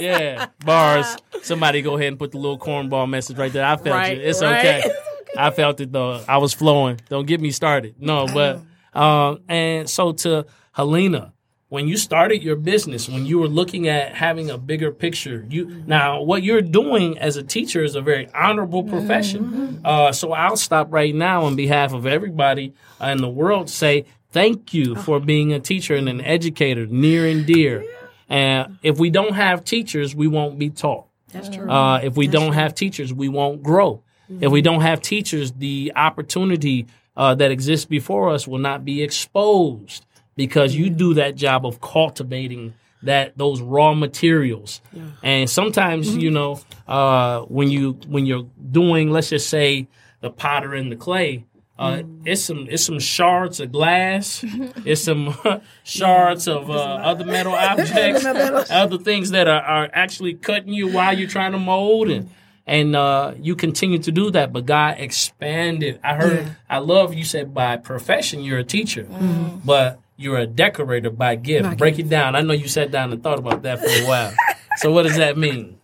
[0.00, 0.46] Yeah.
[0.64, 1.16] Bars.
[1.42, 3.64] Somebody go ahead and put the little cornball message right there.
[3.64, 4.26] I felt right, it.
[4.26, 4.84] It's right.
[4.84, 4.90] okay.
[5.36, 6.22] I felt it though.
[6.28, 7.00] I was flowing.
[7.08, 7.96] Don't get me started.
[7.98, 8.60] No, but
[8.98, 11.32] um, and so to Helena,
[11.68, 15.82] when you started your business, when you were looking at having a bigger picture, you
[15.86, 19.44] now what you're doing as a teacher is a very honorable profession.
[19.44, 19.86] Mm-hmm.
[19.86, 23.70] Uh, so I'll stop right now on behalf of everybody in the world.
[23.70, 27.84] Say thank you for being a teacher and an educator, near and dear.
[28.30, 31.06] And if we don't have teachers, we won't be taught.
[31.32, 31.70] That's true.
[31.70, 32.60] Uh, if we That's don't true.
[32.60, 34.02] have teachers, we won't grow.
[34.30, 34.44] Mm-hmm.
[34.44, 39.02] If we don't have teachers, the opportunity uh, that exists before us will not be
[39.02, 44.80] exposed because you do that job of cultivating that those raw materials.
[44.92, 45.02] Yeah.
[45.22, 46.20] And sometimes, mm-hmm.
[46.20, 49.88] you know, uh, when you when you're doing, let's just say,
[50.20, 51.44] the potter and the clay,
[51.80, 54.44] uh, it's some it's some shards of glass.
[54.84, 55.34] it's some
[55.82, 58.22] shards of uh, other metal objects,
[58.70, 62.28] other things that are, are actually cutting you while you're trying to mold, and
[62.66, 64.52] and uh, you continue to do that.
[64.52, 65.98] But God expanded.
[66.04, 66.44] I heard.
[66.44, 66.54] Yeah.
[66.68, 69.60] I love you said by profession you're a teacher, mm-hmm.
[69.64, 71.78] but you're a decorator by gift.
[71.78, 72.36] Break it down.
[72.36, 74.34] I know you sat down and thought about that for a while.
[74.76, 75.78] so what does that mean?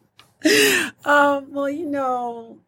[1.07, 2.59] Um, well, you know,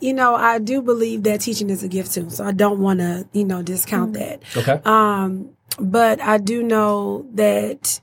[0.00, 2.30] you know, I do believe that teaching is a gift too.
[2.30, 4.42] So I don't want to, you know, discount that.
[4.56, 4.80] Okay.
[4.84, 8.00] Um, but I do know that,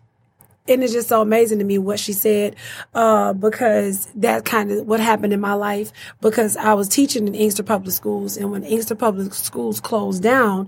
[0.67, 2.55] and it's just so amazing to me what she said,
[2.93, 7.35] uh, because that kind of what happened in my life because I was teaching in
[7.35, 10.67] Inkster Public Schools and when Inkster Public Schools closed down,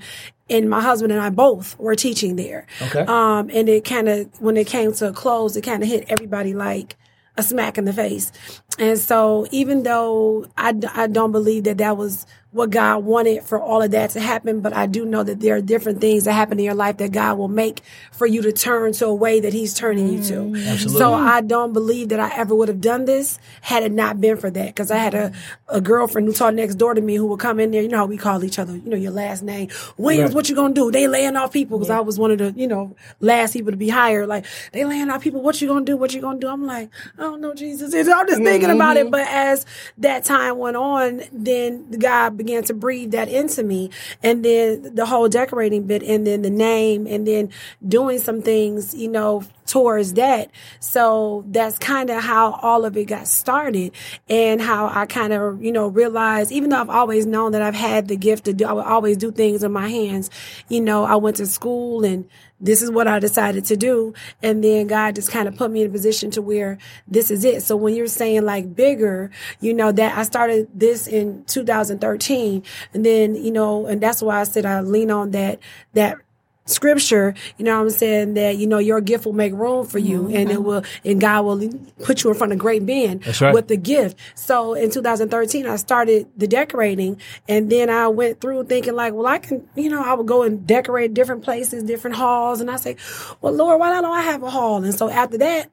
[0.50, 2.68] and my husband and I both were teaching there.
[2.82, 3.02] Okay.
[3.02, 6.06] Um, and it kind of, when it came to a close, it kind of hit
[6.10, 6.96] everybody like,
[7.38, 8.32] a smack in the face.
[8.78, 13.60] And so even though I, I don't believe that that was what God wanted for
[13.60, 16.34] all of that to happen, but I do know that there are different things that
[16.34, 17.82] happen in your life that God will make
[18.12, 20.34] for you to turn to a way that He's turning you to.
[20.34, 20.68] Mm.
[20.68, 21.00] Absolutely.
[21.00, 24.38] So I don't believe that I ever would have done this had it not been
[24.38, 24.76] for that.
[24.76, 25.32] Cause I had a,
[25.68, 27.82] a girlfriend who taught next door to me who would come in there.
[27.82, 29.70] You know how we call each other, you know, your last name.
[29.98, 30.36] Williams, Right.
[30.36, 30.92] what you gonna do?
[30.92, 31.80] They laying off people.
[31.80, 34.28] Cause I was one of the, you know, last people to be hired.
[34.28, 35.42] Like, they laying off people.
[35.42, 35.98] What you gonna do?
[35.98, 36.48] What you gonna do?
[36.48, 37.94] I'm like, I don't know, Jesus.
[38.08, 39.06] I'm just thinking about it.
[39.06, 39.12] Mm-hmm.
[39.12, 39.66] But as
[39.98, 43.90] that time went on, then God began to breathe that into me.
[44.22, 47.50] And then the whole decorating bit and then the name and then
[47.88, 50.52] doing some things, you know, towards that.
[50.80, 53.94] So that's kind of how all of it got started
[54.30, 57.76] and how I kind of, you know, realized, even though I've always known that I've
[57.76, 60.30] had the gift to do, I would always do things in my hands.
[60.70, 62.28] You know, I went to school and
[62.64, 64.14] this is what I decided to do.
[64.42, 67.44] And then God just kind of put me in a position to where this is
[67.44, 67.62] it.
[67.62, 73.06] So when you're saying like bigger, you know, that I started this in 2013 and
[73.06, 75.60] then, you know, and that's why I said I lean on that,
[75.94, 76.18] that
[76.66, 80.00] scripture, you know what I'm saying, that, you know, your gift will make room for
[80.00, 80.36] you mm-hmm.
[80.36, 81.70] and it will, and God will
[82.04, 83.54] put you in front of great men right.
[83.54, 84.18] with the gift.
[84.36, 89.28] So in 2013, I started the decorating and then I went through thinking like, well,
[89.28, 92.62] I can, you know, I would go and decorate different places, different halls.
[92.62, 92.96] And I say,
[93.42, 94.84] well, Lord, why don't I have a hall?
[94.84, 95.70] And so after that,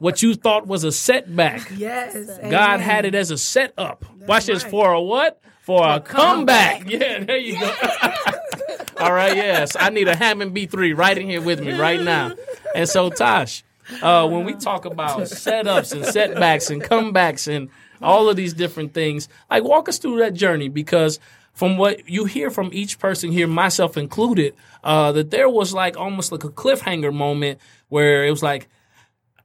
[0.00, 2.16] what you thought was a setback, yes
[2.50, 4.04] God had it as a setup.
[4.26, 5.40] Watch this for a what?
[5.68, 6.88] For a comeback.
[6.88, 7.70] Yeah, there you go.
[9.00, 9.76] All right, yes.
[9.78, 12.32] I need a Hammond B3 right in here with me right now.
[12.74, 13.62] And so, Tosh,
[14.00, 17.68] uh, when we talk about setups and setbacks and comebacks and
[18.00, 21.20] all of these different things, like walk us through that journey because
[21.52, 25.98] from what you hear from each person here, myself included, uh, that there was like
[25.98, 28.68] almost like a cliffhanger moment where it was like,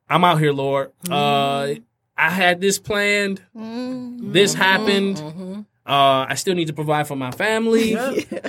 [0.09, 0.93] I'm out here, Lord.
[1.09, 1.74] Uh,
[2.15, 3.41] I had this planned.
[3.53, 5.65] This happened.
[5.86, 7.97] Uh, I still need to provide for my family.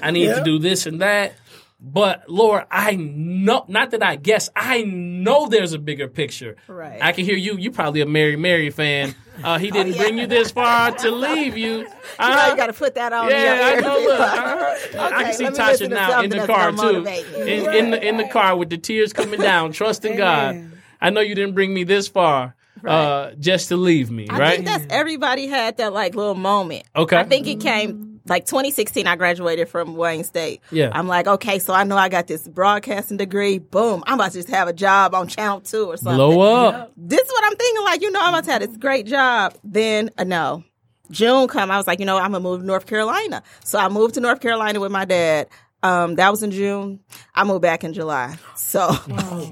[0.03, 1.35] I need to do this and that.
[1.81, 6.57] But Lord, I know, not that I guess, I know there's a bigger picture.
[6.67, 6.99] Right.
[7.03, 7.59] I can hear you.
[7.59, 9.15] You probably a Mary Mary fan.
[9.43, 11.81] Uh, he didn't bring you this far to leave you.
[11.81, 11.87] You,
[12.19, 13.29] Uh, you got to put that on.
[13.29, 13.99] yeah, I know.
[14.01, 14.25] Look, uh,
[14.99, 17.05] I Okay, can see Tasha now in the car too,
[17.43, 20.71] in, in the in the car with the tears coming down, trusting God.
[21.03, 22.55] I know you didn't bring me this far,
[22.91, 24.55] uh, just to leave me, I right?
[24.55, 26.85] think that's everybody had that like little moment.
[26.95, 27.17] Okay.
[27.17, 29.07] I think it came like 2016.
[29.07, 30.61] I graduated from Wayne State.
[30.71, 30.91] Yeah.
[30.93, 33.59] I'm like, okay, so I know I got this broadcasting degree.
[33.59, 36.17] Boom, I'm about to just have a job on Channel Two or something.
[36.17, 36.93] Blow up.
[36.97, 37.85] This is what I'm thinking.
[37.85, 39.55] Like, you know, I'm about to have this great job.
[39.63, 40.65] Then uh, no,
[41.11, 41.71] June come.
[41.71, 43.43] I was like, you know, I'm gonna move to North Carolina.
[43.65, 45.49] So I moved to North Carolina with my dad.
[45.85, 47.01] Um, that was in June.
[47.35, 48.39] I moved back in July.
[48.57, 48.97] So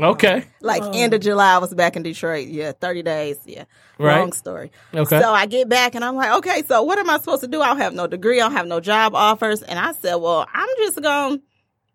[0.00, 0.44] Okay.
[0.62, 2.48] like end of July, I was back in Detroit.
[2.48, 3.36] Yeah, thirty days.
[3.44, 3.64] Yeah,
[3.98, 4.18] Right.
[4.20, 4.72] long story.
[4.94, 5.20] Okay.
[5.20, 7.60] So I get back and I'm like, okay, so what am I supposed to do?
[7.60, 8.40] I don't have no degree.
[8.40, 9.62] I don't have no job offers.
[9.62, 11.38] And I said, well, I'm just gonna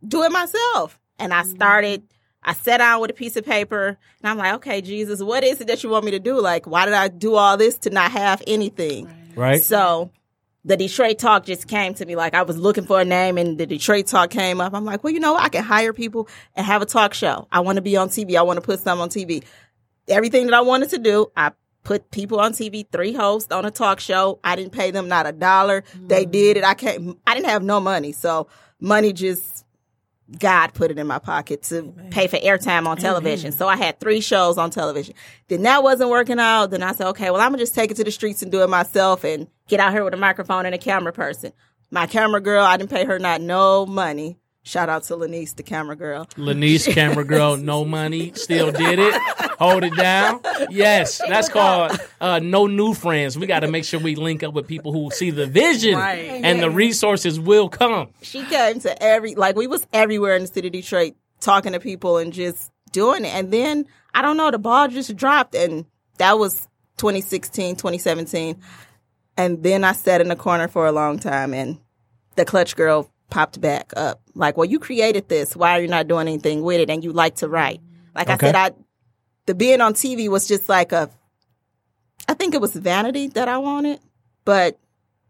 [0.08, 1.00] do it myself.
[1.20, 2.04] And I started.
[2.44, 5.60] I sat down with a piece of paper and I'm like, okay, Jesus, what is
[5.60, 6.40] it that you want me to do?
[6.40, 9.10] Like, why did I do all this to not have anything?
[9.36, 9.62] Right.
[9.62, 10.12] So
[10.68, 12.18] the Detroit Talk just came to me.
[12.18, 14.74] Like I was looking for a name and the Detroit Talk came up.
[14.74, 17.48] I'm like, well, you know, I can hire people and have a talk show.
[17.52, 18.36] I want to be on TV.
[18.36, 19.46] I want to put some on TV.
[20.10, 21.54] Everything that I wanted to do, I
[21.84, 24.40] put people on TV, three hosts on a talk show.
[24.44, 25.86] I didn't pay them not a dollar.
[25.96, 26.32] They mm.
[26.32, 26.66] did it.
[26.66, 28.12] I can't, I didn't have no money.
[28.12, 28.48] So
[28.82, 29.66] money just,
[30.40, 33.06] God put it in my pocket to pay for airtime on mm-hmm.
[33.06, 33.52] television.
[33.52, 35.14] So I had three shows on television.
[35.48, 36.68] Then that wasn't working out.
[36.68, 38.62] Then I said, okay, well, I'm gonna just take it to the streets and do
[38.64, 41.54] it myself and get out here with a microphone and a camera person.
[41.92, 44.38] My camera girl, I didn't pay her not no money.
[44.68, 46.28] Shout out to Lanice, the camera girl.
[46.36, 49.14] Lanice, camera girl, no money, still did it.
[49.60, 50.42] Hold it down.
[50.70, 53.38] Yes, that's called uh, no new friends.
[53.38, 56.42] We got to make sure we link up with people who see the vision, Right.
[56.44, 58.10] and the resources will come.
[58.22, 61.80] She came to every like we was everywhere in the city of Detroit talking to
[61.80, 63.34] people and just doing it.
[63.34, 65.86] And then I don't know, the ball just dropped and
[66.18, 68.60] that was 2016, 2017.
[69.38, 71.80] And then I sat in the corner for a long time and
[72.36, 74.22] the clutch girl popped back up.
[74.34, 75.56] Like, well, you created this.
[75.56, 76.90] Why are you not doing anything with it?
[76.90, 77.82] And you like to write.
[78.16, 78.48] Like Okay.
[78.48, 78.72] I said, I
[79.46, 81.10] the being on TV was just like a
[82.28, 84.00] I think it was vanity that I wanted,
[84.44, 84.78] but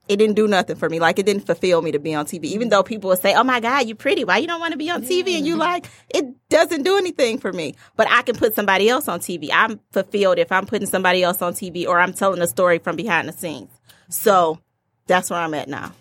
[0.08, 1.00] it didn't do nothing for me.
[1.00, 2.46] Like it didn't fulfill me to be on TV.
[2.46, 4.24] Even though people would say, "Oh my God, you're pretty.
[4.24, 7.38] Why you don't want to be on TV?" And you like, it doesn't do anything
[7.38, 7.76] for me.
[7.96, 9.50] But I can put somebody else on TV.
[9.54, 12.96] I'm fulfilled if I'm putting somebody else on TV or I'm telling a story from
[12.96, 13.70] behind the scenes.
[14.10, 14.60] So
[15.08, 15.92] that's where I'm at now.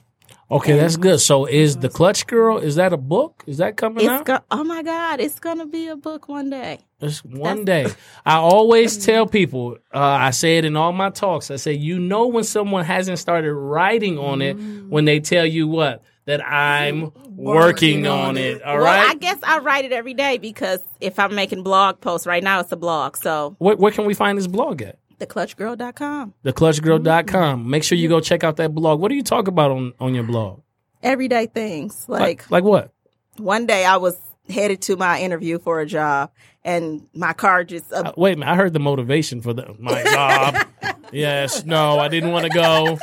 [0.49, 1.21] Okay, that's good.
[1.21, 2.59] So, is the Clutch Girl?
[2.59, 3.43] Is that a book?
[3.49, 4.25] Is that coming It's out?
[4.25, 6.79] go- oh my God, it's gonna be a book one day.
[7.01, 7.87] It's one day.
[8.25, 11.51] I always tell people, uh, I say it in all my talks.
[11.51, 14.55] I say, you know, when someone hasn't started writing on it,
[14.89, 18.63] when they tell you what that I'm working on it.
[18.63, 19.09] All well, right.
[19.11, 22.61] I guess I write it every day because if I'm making blog posts right now,
[22.61, 23.17] it's a blog.
[23.17, 24.99] So where, where can we find this blog at?
[25.19, 26.35] theclutchgirl.com.
[26.45, 27.69] theclutchgirl.com.
[27.71, 29.01] Make sure you go check out that blog.
[29.01, 30.61] What do you talk about on, on your blog?
[31.03, 32.93] Everyday things like like what?
[33.37, 36.31] one day I was headed to my interview for a job
[36.65, 38.51] and my car just uh, Uh, wait a minute.
[38.51, 40.67] I heard the motivation for the my job.
[41.13, 41.65] yes.
[41.65, 42.99] No, I didn't want to go.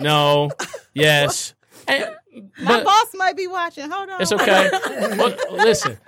[0.00, 0.50] No.
[0.94, 1.54] Yes.
[1.88, 2.14] And-
[2.58, 3.90] my but boss might be watching.
[3.90, 4.22] Hold on.
[4.22, 4.70] it's okay.
[5.18, 5.98] but listen.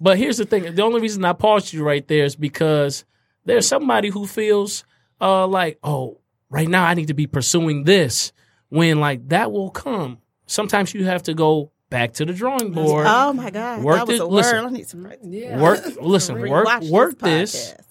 [0.00, 0.74] But here's the thing.
[0.74, 3.04] The only reason I paused you right there is because
[3.44, 4.84] there's somebody who feels
[5.20, 8.32] uh like, oh, right now I need to be pursuing this
[8.68, 10.18] when like that will come.
[10.46, 13.06] Sometimes you have to go back to the drawing board.
[13.08, 14.66] Oh my god, Work that was it- a listen.
[14.66, 15.60] I need to write- Yeah.
[15.60, 17.72] Work listen, work work this.
[17.72, 17.84] podcast.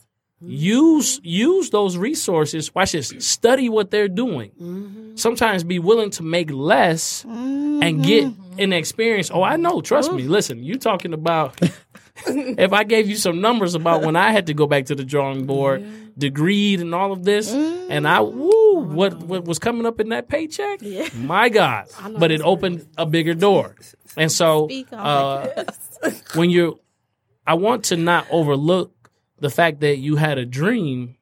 [0.43, 0.55] Mm-hmm.
[0.55, 5.15] use use those resources watch this study what they're doing mm-hmm.
[5.15, 8.59] sometimes be willing to make less and get mm-hmm.
[8.59, 11.57] an experience oh i know trust me listen you talking about
[12.27, 15.03] if i gave you some numbers about when i had to go back to the
[15.03, 15.83] drawing board
[16.17, 20.27] degreed and all of this and i woo what what was coming up in that
[20.27, 20.81] paycheck?
[21.15, 21.87] My god.
[22.17, 23.75] But it opened a bigger door.
[24.15, 25.47] And so uh,
[26.35, 26.75] when you're
[27.45, 31.17] I want to not overlook the fact that you had a dream,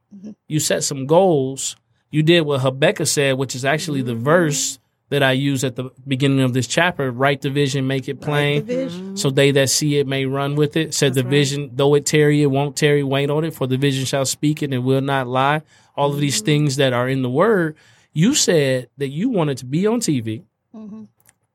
[0.47, 1.75] you set some goals,
[2.11, 4.79] you did what Habakkuk said, which is actually the verse
[5.11, 7.11] that I use at the beginning of this chapter.
[7.11, 10.93] Write the vision, make it plain, so they that see it may run with it.
[10.93, 13.03] Said the vision, though it tarry, it won't tarry.
[13.03, 15.63] Wait on it, for the vision shall speak and it will not lie.
[15.97, 17.75] All of these things that are in the word.
[18.13, 20.43] You said that you wanted to be on TV,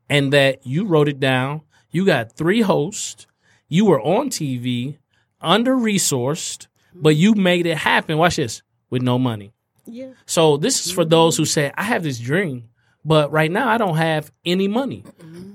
[0.09, 1.63] and that you wrote it down.
[1.91, 3.27] You got three hosts.
[3.69, 4.99] You were on TV,
[5.41, 8.19] under resourced, but you made it happen.
[8.19, 9.53] Watch this with no money.
[9.87, 10.11] Yeah.
[10.27, 12.69] So this is for those who say, I have this dream,
[13.07, 15.05] but right now I don't have any money.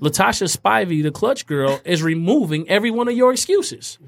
[0.00, 3.98] Latasha Spivey, the clutch girl, is removing every one of your excuses.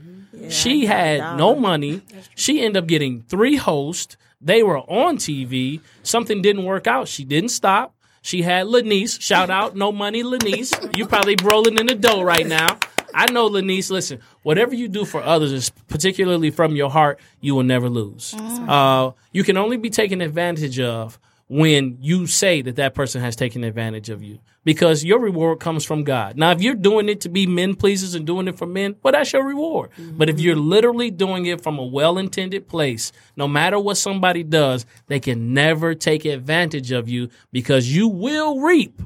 [0.48, 2.02] she had no money.
[2.34, 4.16] She ended up getting three hosts.
[4.40, 5.80] They were on TV.
[6.02, 7.06] Something didn't work out.
[7.06, 7.94] She didn't stop.
[8.22, 9.20] She had Lanice.
[9.20, 10.72] Shout out, no money, Lanice.
[10.96, 12.78] You probably rolling in the dough right now.
[13.14, 13.90] I know, Lanice.
[13.90, 18.34] Listen, whatever you do for others, is particularly from your heart, you will never lose.
[18.34, 21.18] Uh, you can only be taken advantage of
[21.48, 25.84] when you say that that person has taken advantage of you because your reward comes
[25.84, 26.38] from God.
[26.38, 29.12] Now, if you're doing it to be men pleasers and doing it for men, well,
[29.12, 29.90] that's your reward.
[29.98, 34.42] But if you're literally doing it from a well intended place, no matter what somebody
[34.42, 39.02] does, they can never take advantage of you because you will reap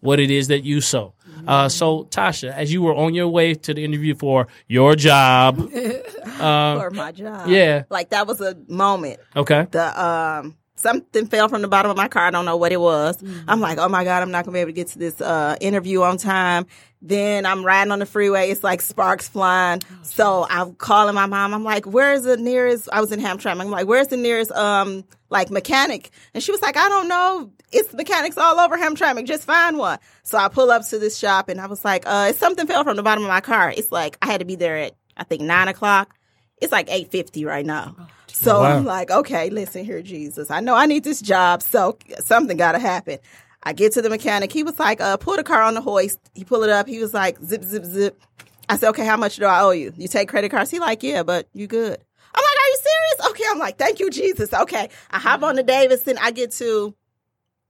[0.00, 1.14] what it is that you sow.
[1.46, 5.56] Uh, so, Tasha, as you were on your way to the interview for your job,
[6.38, 7.48] for my job.
[7.48, 7.82] yeah.
[7.90, 9.18] Like that was a moment.
[9.36, 12.26] okay, The um something fell from the bottom of my car.
[12.26, 13.20] I don't know what it was.
[13.48, 15.56] I'm like, oh my God, I'm not gonna be able to get to this uh
[15.60, 16.66] interview on time.
[17.00, 18.50] Then I'm riding on the freeway.
[18.50, 19.82] It's like sparks flying.
[20.02, 21.52] so I'm calling my mom.
[21.52, 22.88] I'm like, where's the nearest?
[22.92, 23.60] I was in Hamtramck.
[23.60, 26.10] I'm like, where's the nearest um like mechanic?
[26.34, 27.50] And she was like, I don't know.
[27.72, 29.26] It's mechanics all over Hamtramck.
[29.26, 29.98] Just find one.
[30.22, 32.96] So I pull up to this shop and I was like, uh, something fell from
[32.96, 33.72] the bottom of my car.
[33.76, 36.14] It's like I had to be there at I think nine o'clock.
[36.60, 37.96] It's like eight fifty right now.
[38.34, 38.76] So Wow.
[38.76, 40.50] I'm like, okay, listen here, Jesus.
[40.50, 43.18] I know I need this job, so something got to happen.
[43.62, 44.52] I get to the mechanic.
[44.52, 46.18] He was like, uh, pull the car on the hoist.
[46.34, 46.86] He pull it up.
[46.86, 48.20] He was like, zip, zip, zip.
[48.68, 49.92] I said, okay, how much do I owe you?
[49.96, 50.70] You take credit cards?
[50.70, 51.98] He like, yeah, but you good.
[52.34, 53.30] I'm like, are you serious?
[53.30, 53.44] Okay.
[53.50, 54.52] I'm like, thank you, Jesus.
[54.52, 54.88] Okay.
[55.10, 56.18] I hop on the Davidson.
[56.20, 56.94] I get to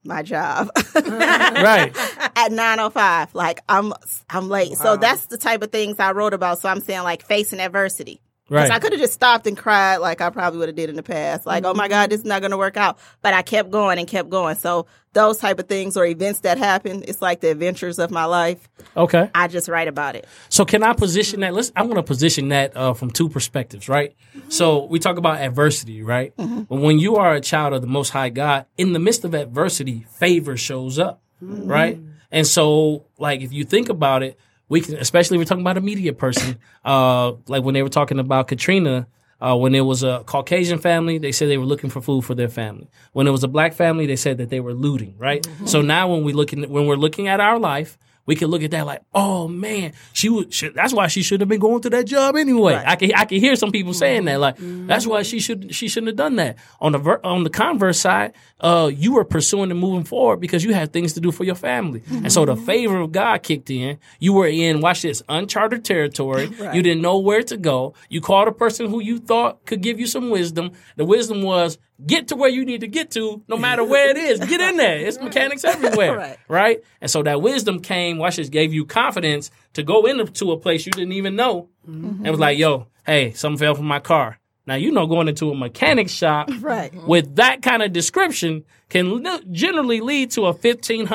[0.05, 1.97] my job right.
[2.37, 3.91] at 905 like i'm
[4.29, 7.25] i'm late so that's the type of things i wrote about so i'm saying like
[7.25, 8.21] facing adversity
[8.51, 8.71] Right.
[8.71, 11.03] I could have just stopped and cried like I probably would have did in the
[11.03, 11.47] past.
[11.47, 11.91] Like, oh my mm-hmm.
[11.93, 12.99] God, this is not going to work out.
[13.23, 14.57] But I kept going and kept going.
[14.57, 18.27] So those type of things or events that happen, it's like the adventures of my
[18.27, 18.69] life.
[18.97, 19.31] Okay.
[19.35, 20.27] I just write about it.
[20.51, 21.55] So can I position that?
[21.55, 21.73] Let's.
[21.75, 24.15] I want to position that uh, from two perspectives, right?
[24.37, 24.51] Mm-hmm.
[24.51, 26.37] So we talk about adversity, right?
[26.37, 26.63] Mm-hmm.
[26.63, 29.33] But when you are a child of the Most High God, in the midst of
[29.35, 31.99] adversity, favor shows up, right?
[32.31, 34.39] And so, like, if you think about it,
[34.69, 37.89] we can, especially if we're talking about a media person, uh, like when they were
[37.89, 39.07] talking about Katrina.
[39.41, 42.35] Uh, when it was a Caucasian family, they said they were looking for food for
[42.35, 42.89] their family.
[43.13, 45.17] When it was a black family, they said that they were looting.
[45.19, 45.47] Right.
[45.67, 48.71] So now, when we looking when we're looking at our life, we can look at
[48.71, 50.53] that like, oh man, she would.
[50.53, 52.75] She, that's why she should have been going to that job anyway.
[52.87, 55.89] I can I can hear some people saying that like, that's why she should she
[55.89, 56.57] shouldn't have done that.
[56.81, 60.65] On the ver- on the converse side, uh, you were pursuing and moving forward because
[60.65, 63.69] you had things to do for your family, and so the favor of God kicked
[63.71, 63.99] in.
[64.21, 66.51] You were in watch this uncharted territory.
[66.75, 67.95] You didn't know where to go.
[68.09, 70.73] You called a person who you thought could give you some wisdom.
[70.97, 74.17] The wisdom was get to where you need to get to, no matter where it
[74.17, 74.41] is.
[74.41, 74.99] Get in there.
[74.99, 76.39] It's mechanics everywhere Right.
[76.49, 76.83] right?
[77.01, 80.87] And so that wisdom came, watch this, gave you confidence to go into a place
[80.87, 81.69] you didn't even know.
[81.89, 82.25] Mm-hmm.
[82.25, 84.39] And was like, yo, hey, something fell from my car.
[84.67, 86.93] Now, you know, going into a mechanic shop Right.
[87.07, 91.07] with that kind of description can li- generally lead to a $1,500,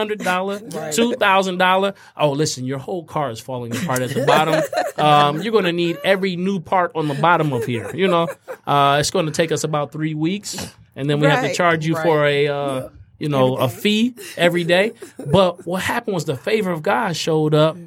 [0.70, 1.96] $2,000.
[2.18, 4.62] Oh, listen, your whole car is falling apart at the bottom.
[4.98, 7.90] um, you're going to need every new part on the bottom of here.
[7.96, 8.28] You know,
[8.68, 10.72] uh, it's going to take us about three weeks.
[10.96, 14.64] And then we have to charge you for a, uh, you know, a fee every
[14.64, 14.94] day.
[15.18, 17.78] But what happened was the favor of God showed up,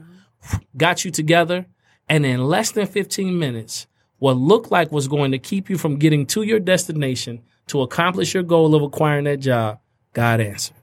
[0.76, 1.66] got you together,
[2.08, 3.86] and in less than 15 minutes,
[4.22, 8.34] what looked like was going to keep you from getting to your destination to accomplish
[8.34, 9.80] your goal of acquiring that job,
[10.12, 10.76] God answered.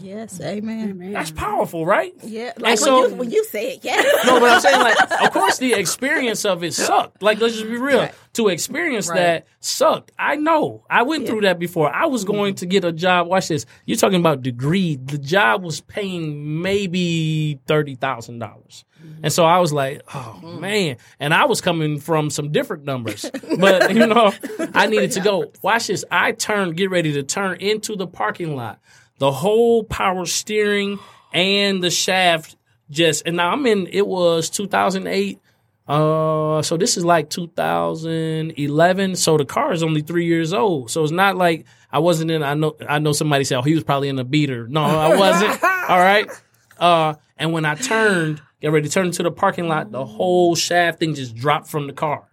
[0.00, 0.40] Yes.
[0.40, 1.12] Amen.
[1.12, 2.14] That's powerful, right?
[2.22, 2.52] Yeah.
[2.58, 4.02] Like so- when, you, when you say it, yeah.
[4.24, 7.22] No, but I'm saying like, of course, the experience of it sucked.
[7.22, 8.08] Like, let's just be real.
[8.34, 10.12] To experience that sucked.
[10.18, 10.84] I know.
[10.88, 11.92] I went through that before.
[11.92, 13.26] I was going to get a job.
[13.26, 13.66] Watch this.
[13.84, 14.96] You're talking about degree.
[14.96, 19.24] The job was paying maybe thirty thousand dollars, mm-hmm.
[19.24, 20.60] and so I was like, oh mm.
[20.60, 20.96] man.
[21.20, 24.32] And I was coming from some different numbers, but you know,
[24.74, 25.52] I needed to go.
[25.60, 26.04] Watch this.
[26.10, 28.80] I turned, get ready to turn into the parking lot.
[29.22, 30.98] The whole power steering
[31.32, 32.56] and the shaft
[32.90, 35.38] just and now I'm in it was 2008
[35.86, 40.90] uh so this is like 2011 so the car is only 3 years old.
[40.90, 43.74] So it's not like I wasn't in I know I know somebody said oh he
[43.74, 44.66] was probably in a beater.
[44.66, 46.28] No I wasn't all right?
[46.76, 50.56] Uh and when I turned get ready to turn into the parking lot the whole
[50.56, 52.26] shaft thing just dropped from the car.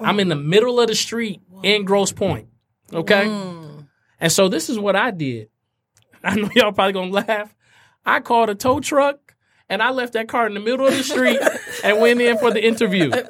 [0.00, 2.48] I'm in the middle of the street in Grosse Pointe
[2.92, 3.24] okay?
[4.20, 5.48] And so this is what I did
[6.26, 7.54] I know y'all probably gonna laugh.
[8.04, 9.34] I called a tow truck
[9.68, 11.40] and I left that car in the middle of the street
[11.84, 13.10] and went in for the interview.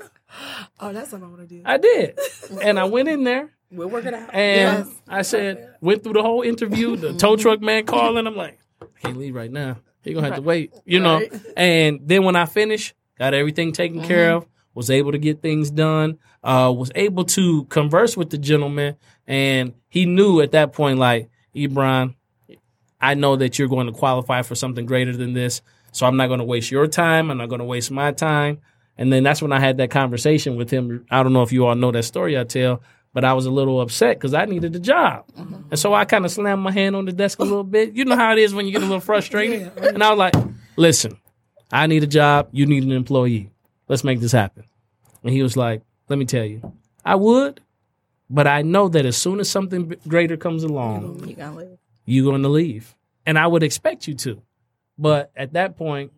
[0.79, 1.63] Oh, that's what I want to do.
[1.65, 2.19] I did.
[2.61, 4.35] And I went in there We'll work it out.
[4.35, 6.97] and I said, went through the whole interview.
[6.97, 8.27] The tow truck man calling.
[8.27, 9.79] I'm like, I can't leave right now.
[10.03, 11.23] He gonna have to wait, you know.
[11.57, 15.71] And then when I finished, got everything taken care of, was able to get things
[15.71, 20.99] done, uh, was able to converse with the gentleman, and he knew at that point,
[20.99, 22.15] like, Ebron,
[23.01, 25.63] I know that you're going to qualify for something greater than this.
[25.93, 27.31] So I'm not going to waste your time.
[27.31, 28.59] I'm not going to waste my time.
[28.99, 31.07] And then that's when I had that conversation with him.
[31.11, 32.83] I don't know if you all know that story I tell,
[33.13, 35.27] but I was a little upset because I needed a job.
[35.39, 35.55] Mm-hmm.
[35.71, 37.95] And so I kind of slammed my hand on the desk a little bit.
[37.95, 39.77] You know how it is when you get a little frustrated.
[39.77, 40.35] And I was like,
[40.77, 41.19] listen,
[41.71, 42.49] I need a job.
[42.53, 43.51] You need an employee.
[43.89, 44.65] Let's make this happen.
[45.23, 46.73] And he was like, let me tell you,
[47.05, 47.61] I would,
[48.31, 51.79] but I know that as soon as something greater comes along, You gonna leave?
[52.07, 52.97] You're going to leave.
[53.27, 54.41] And I would expect you to.
[54.97, 56.13] But at that point,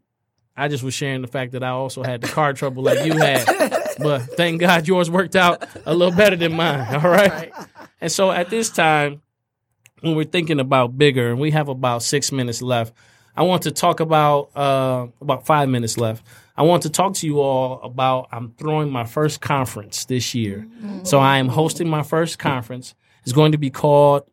[0.57, 3.17] I just was sharing the fact that I also had the car trouble like you
[3.17, 3.75] had.
[3.99, 6.95] But thank God yours worked out a little better than mine.
[6.95, 7.53] All right.
[8.01, 9.23] And so at this time,
[10.03, 12.95] when we're thinking about bigger, and we have about six minutes left,
[13.37, 16.25] I want to talk about uh, about five minutes left.
[16.57, 20.69] I want to talk to you all about I'm throwing my first conference this year.
[21.03, 22.95] So I am hosting my first conference.
[23.23, 24.25] It's going to be called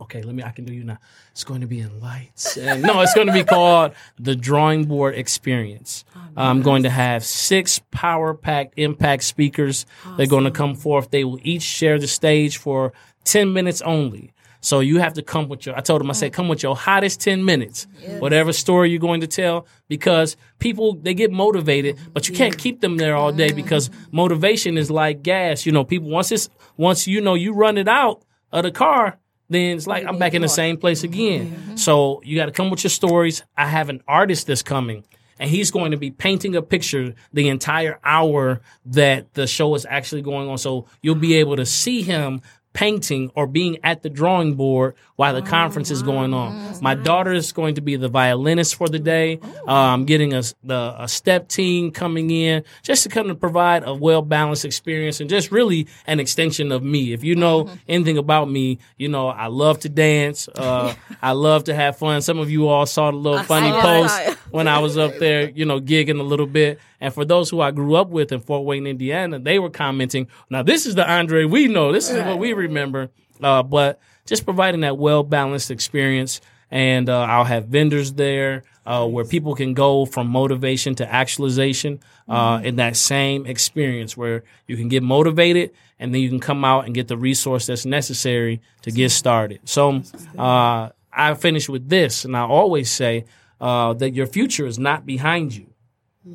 [0.00, 0.98] okay, let me, I can do you now.
[1.32, 2.56] It's going to be in lights.
[2.68, 6.04] And no, it's going to be called the Drawing Board Experience.
[6.14, 9.86] Oh, I'm going to have six power packed impact speakers.
[10.16, 11.10] They're going to come forth.
[11.10, 12.92] They will each share the stage for
[13.24, 14.32] 10 minutes only.
[14.60, 16.74] So you have to come with your, I told them, I said, come with your
[16.74, 17.86] hottest 10 minutes,
[18.18, 22.80] whatever story you're going to tell, because people, they get motivated, but you can't keep
[22.80, 25.64] them there all day because motivation is like gas.
[25.64, 29.18] You know, people, once it's, once you know you run it out of the car,
[29.48, 31.76] then it's like I'm back in the same place again.
[31.76, 33.42] So you got to come with your stories.
[33.56, 35.04] I have an artist that's coming
[35.38, 39.86] and he's going to be painting a picture the entire hour that the show is
[39.88, 40.58] actually going on.
[40.58, 42.42] So you'll be able to see him
[42.72, 46.78] painting or being at the drawing board while the conference is going on.
[46.80, 49.40] My daughter is going to be the violinist for the day.
[49.66, 53.92] I'm getting a, the, a step team coming in just to kind of provide a
[53.92, 57.12] well balanced experience and just really an extension of me.
[57.12, 60.46] If you know anything about me, you know I love to dance.
[60.54, 62.22] Uh, I love to have fun.
[62.22, 63.82] Some of you all saw the little funny saw it.
[63.82, 66.78] post when I was up there, you know, gigging a little bit.
[67.00, 70.28] And for those who I grew up with in Fort Wayne, Indiana, they were commenting,
[70.48, 71.90] now this is the Andre we know.
[71.90, 73.10] This is what we remember.
[73.42, 76.40] Uh, but just providing that well balanced experience.
[76.70, 82.00] And uh, I'll have vendors there uh, where people can go from motivation to actualization
[82.28, 86.64] uh, in that same experience where you can get motivated and then you can come
[86.64, 89.60] out and get the resource that's necessary to get started.
[89.64, 90.02] So
[90.38, 93.24] uh, I finish with this, and I always say
[93.60, 95.66] uh, that your future is not behind you,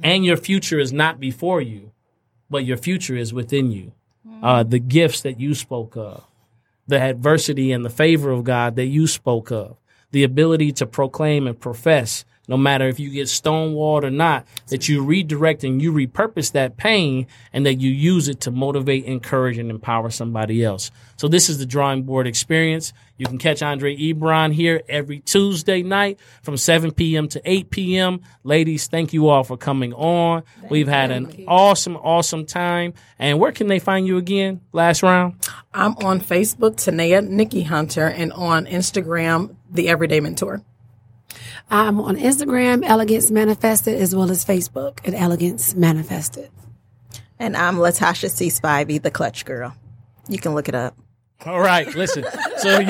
[0.02, 1.92] and your future is not before you,
[2.50, 3.94] but your future is within you.
[4.42, 6.24] Uh, the gifts that you spoke of,
[6.88, 9.78] the adversity and the favor of God that you spoke of,
[10.12, 14.90] the ability to proclaim and profess, no matter if you get stonewalled or not, that
[14.90, 19.58] you redirect and you repurpose that pain and that you use it to motivate, encourage,
[19.58, 20.92] and empower somebody else.
[21.16, 22.92] So this is the drawing board experience.
[23.18, 27.30] You can catch Andre Ebron here every Tuesday night from 7 p.m.
[27.30, 28.22] to 8 p.m.
[28.44, 30.44] Ladies, thank you all for coming on.
[30.70, 32.94] We've had an awesome, awesome time.
[33.20, 34.60] And where can they find you again?
[34.74, 35.36] Last round?
[35.74, 40.62] I'm on Facebook, Tanea Nikki Hunter, and on Instagram, The Everyday Mentor.
[41.70, 46.50] I'm on Instagram, Elegance Manifested, as well as Facebook at Elegance Manifested.
[47.40, 48.48] And I'm Latasha C.
[48.48, 49.76] Spivey, the clutch girl.
[50.30, 50.98] You can look it up.
[51.46, 52.24] All right, listen.
[52.58, 52.80] So,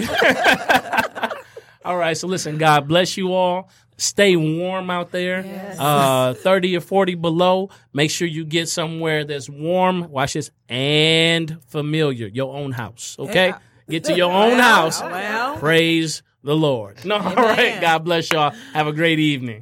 [1.86, 2.58] all right, so listen.
[2.58, 3.70] God bless you all.
[3.98, 5.76] Stay warm out there.
[5.80, 7.70] Uh, thirty or forty below.
[7.94, 10.12] Make sure you get somewhere that's warm.
[10.12, 12.28] Watch this and familiar.
[12.28, 13.16] Your own house.
[13.18, 13.54] Okay.
[13.90, 15.02] Get to your own house.
[15.02, 15.58] Well.
[15.58, 17.04] Praise the Lord.
[17.06, 17.80] No, all right.
[17.80, 18.54] God bless y'all.
[18.74, 19.62] Have a great evening.